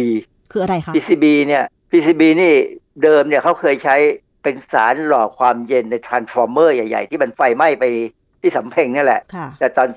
[0.51, 2.53] คืออะไรคะ PCB เนี่ย PCB นี่
[3.03, 3.95] เดิมเนี่ยเขาเคยใช้
[4.43, 7.85] เป็นสารหล่อความเย็นใน transformer ใหญ่ ๆ ที่มันไฟไหม้ไป
[8.41, 9.87] ที่สำเพ็งนี่แหละค่ะแต่ตอน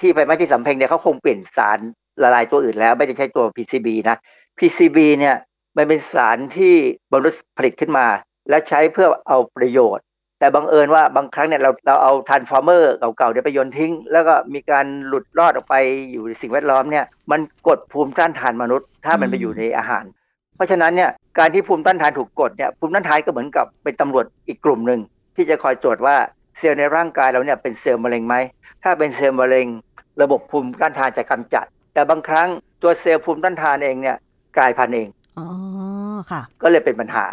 [0.00, 1.78] ที่ไฟไหม้ที่สำเพ็งเนี่ยเขาคงเปลี่ยนสาร
[2.22, 4.16] ละลายตัวอื่นแล้ว ไม่ได้ใช้ตัว PCB นะ
[4.58, 5.36] PCB เนี่ย
[5.76, 6.74] มันเป็นสารที่
[7.12, 8.06] มนุษย์ผลิตขึ้นมา
[8.48, 10.04] และใช้เพื่อเอาประโยชน์
[10.38, 15.74] แต่บังเอิญว่าบางครั้งเนี่ยเราเราเอา transformer เก่าๆเนี่ยไปโยนทิ้ง แล้วก็มีการหลุดรอดออกไป
[16.10, 20.04] อยู่ในสิ่งแวดล้อมเนี่ยมันกดภูมิต้านทานมนุษย์ ถ้ามันไปอยู่ในอาหาร
[20.56, 25.00] เพราะฉะนั้นเนี่ยการที่ภูมิต้านทานถูกกดเนี่ยภูมิต้านทานก็เหมือนกับเป็นตำรวจอีกกลุ่มหนึ่ง
[25.36, 26.16] ที่จะคอยตรวจว่า
[26.58, 28.34] เซลล์ในร่างกายเราเนี่ยเป็นเซลล์มะเร็งไหม
[28.82, 29.66] ถ้าเป็นเซลล์มะเร็ง
[30.22, 32.48] ระบบภูมิต้านทานจะกำจัด แต่บางครั้ง
[32.82, 34.16] ตัวเซลล์ภูมิต้านทานเองเนี่ย
[34.58, 35.46] กลายพันธุ์เองอ๋อ
[36.30, 37.26] ค่ะ ก็เลยเป็นปัญหา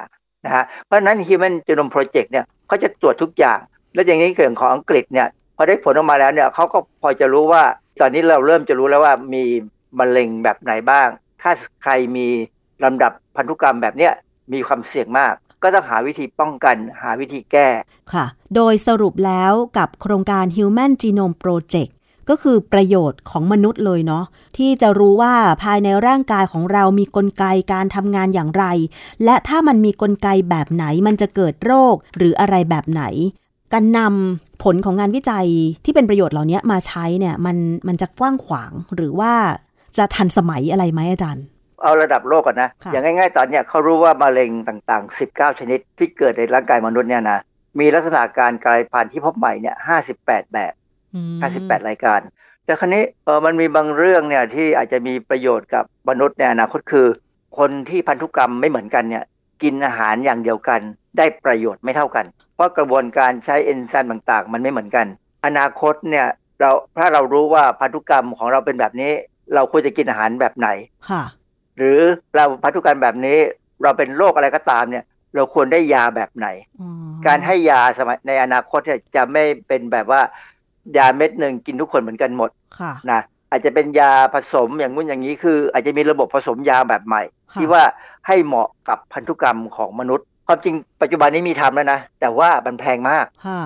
[0.46, 3.60] นะฮะเพราะฉะนั้น Human Genome Project เนี่ยเขาจะตรวจทุกอย่าง
[3.94, 7.64] แล้วอย่างนี้เกิดของอังกฤษเนี่ยพอได้ผลออกมาแล้วเนี่ยเขาก็พอจะรู้ว่า
[8.00, 9.44] ตอนนี้เราเริ่มจะรู้แล้วว่ามี
[10.00, 11.08] มะเร็งแบบไหนบ้าง
[11.42, 11.52] ถ้า
[11.84, 12.28] ใครมี
[12.84, 14.14] ลำดับพันธุกรรมแบบเนี้ย
[14.54, 15.34] มีความเสี่ยงมาก
[15.64, 17.68] ก็ต้องหาวิธีป้องกันหาวิธีแก้
[18.14, 18.26] ค่ะ
[18.56, 21.92] โดยสรุปแล้วกับโครงการ Human Genome Project
[22.30, 24.26] ก็คือประโยชน์ของมนุษย์เลยเนาะ
[24.58, 25.34] ที่จะรู้ว่า
[25.64, 28.66] ภายในร่างกายของเรามีกลไกการทำงานอย่างไร
[29.24, 33.04] และถ้ามันมีกลไกแบบไหนมันจะเกิดโรคหรืออะไรแบบไหน
[33.74, 35.48] การนำผลของงานวิจัย
[35.86, 39.34] ที่เป็นประโยชน์เหล่านี้มาใช้เนี่ยมันมันจะกว้างขวางหรือว่า
[39.98, 41.44] จะทันสมัยอะไรไหมอาจารย์
[41.84, 47.40] เอาระดับโลกก่อนนะค่ะอย่างง่ายๆ ตอนเนี้ยเขารู้ว่ามะเร็งต่างๆ 19 ชนิดที่เกิดในร่างกายมนุษย์เนี่ยนะ
[47.80, 49.76] มีลักษณะการกลายพันธุ์ที่พบใหม่เนี่ย
[50.16, 50.74] 58 แบบ
[51.16, 52.20] อืม58 รายการ
[52.66, 57.08] แต่ครั้นี้เออมันมีบางเรื่องเนี่ยที่อาจจะมีประโยชน์กับมนุษย์ในอนาคตคือ
[57.58, 59.24] คนที่พันธุกรรมไม่เหมือนกันเนี่ย
[59.64, 60.80] กินอาหารอย่างเดียวกัน
[61.18, 62.26] ได้ประโยชน์ไม่เท่ากัน
[62.56, 65.06] เพราะกระบวนการใช้เอนไซม์ต่างๆ มันไม่เหมือนกัน
[65.46, 66.28] อนาคตเนี่ย
[66.60, 69.12] เราถ้าเรารู้ว่าพันธุกรรมของเราเป็นแบบนี้
[69.56, 70.68] เราควรจะกินอาหารแบบไหน
[71.10, 71.24] ค่ะ
[71.78, 72.00] หรือ
[72.36, 73.38] เราพันธุกรรมแบบนี้
[73.84, 75.04] เราเป็นโรคอะไรก็ตามเนี่ย
[75.36, 76.48] เราควรได้ยาแบบไหน
[76.82, 76.90] อ๋อ
[77.28, 80.22] การให้ยาสมัยในอนาคตเนี่ยจะไม่เป็นแบบว่า
[80.98, 82.50] ยาเม็ดหนึ่งกินทุกคนเหมือนกันหมด
[82.80, 83.22] ค่ะนะ
[83.52, 87.22] อาจจะเป็นยาผสมอย่างงู้นอย่างนี้คือ อาจจะมีระบบผสมยาแบบใหม่
[87.52, 87.84] ค่ะที่ว่า
[88.28, 93.62] ให้เหมาะกับพันธุกรรมของมนุษย์ความจริงปัจจุบันนี้มีทำแล้วนะ แต่ว่ามันแพงมากค่ะ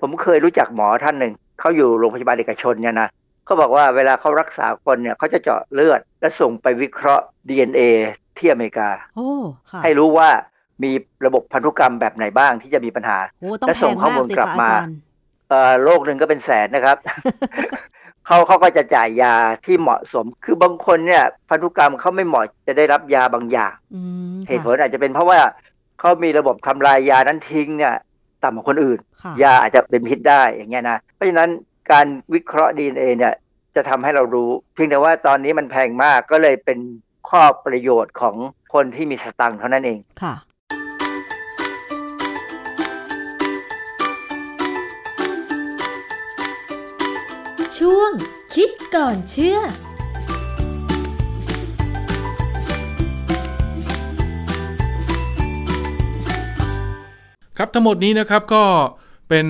[0.00, 3.08] ผมเคยรู้จักหมอท่านหนึ่งเขาอยู่โรงพยาบาลเอกชนเนี่ยนะ
[3.50, 7.80] เขาบอกว่าเวลาเขารักษาคนเนี่ยเขาจะเจาะเลือด และส่งไปวิเคราะห์ DNA
[8.38, 9.30] ที่อเมริกาโอ้
[9.70, 10.28] ค่ะให้รู้ว่า
[10.82, 10.92] มี
[11.26, 14.96] ระบบพันธุกรรมแบบไหนบ้างที่จะมีปัญหาโอ้ต้องและแพส่งงข้อมามูกลสิกลับคะอามาจารย์
[15.48, 16.96] เอ่อโรคหนึ่งก็เป็นแสนนะครับ
[18.26, 19.34] เขาเขาก็จะจ่ายยา
[19.64, 24.00] ที่เหมาะสม คือบางคนเนี่ยพันธุกรรมเขาไม่เหมาะจะได้รับยาบางอย่างอื
[24.32, 25.40] มเหตุผลอาจจะเป็นเพราะว่า
[26.00, 27.94] เขามีระบบทำลายยานั้นทิ้งเนี่ย
[28.44, 31.50] ต่ำกว่าคนอื่นค่ะยาอาจจะเป็นพิษได้อย่างเงี้ยนะ เพราะฉะนั้น
[31.90, 33.34] การวิเคราะห์ DNA เนี่ย
[33.76, 36.78] จะทำให้เรารู้ เพียงแต่ว่าตอนนี้มันแพงมากก็เลยเป็น
[37.28, 38.36] ข้อประโยชน์ของ
[38.74, 40.34] คนที่มีสตังค์เท่านั้นเองค่ะ
[47.78, 48.12] ช่วง
[48.54, 49.60] คิดก่อนเชื่อ
[57.58, 58.64] ครับทั้งหมดนี้นะครับก็
[59.28, 59.46] เป็น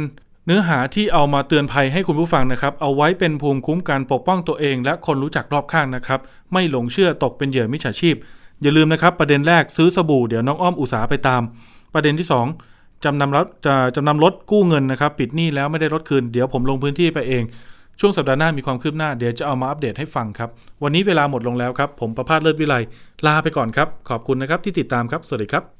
[0.47, 6.21] เนื้อหาที่เอามาเตือนภัยให้คุณผู้ฟังนะครับ เอาไว้เป็นภูมิคุ้มกันปกป้องตัวเอง และคนรู้จักรอบข้างนะครับ
[6.53, 8.15] ไม่หลงเชื่อตกเป็นเหยื่อมิจฉาชีพ
[8.63, 11.43] อย่าลืมนะครับ ประเด็นแรกซื้อสบู่เดี๋ยวน้องอ้อมอุตสาไปตาม
[11.95, 12.47] ประเด็นที่สอง
[13.05, 17.43] จำนำรถจะจำนำรถกู้เงินนะครับ ปิดหนี้แล้วไม่ได้รถคืนเดี๋ยวผมลงพื้นที่ไปเอง
[18.01, 20.51] ช่วงสัปดาห์หน้ามีความคืบหน้าเดี๋ยวจะเอามาอัปเดตให้ฟังครับ
[20.83, 22.75] วันนี้เวลาหมดลงแล้วครับ ผมประพาสเลิศวิไล
[23.27, 25.80] ลาไปก่อนครับ ขอบคุณนะครับที่ติดตามครับสวัสดีครับ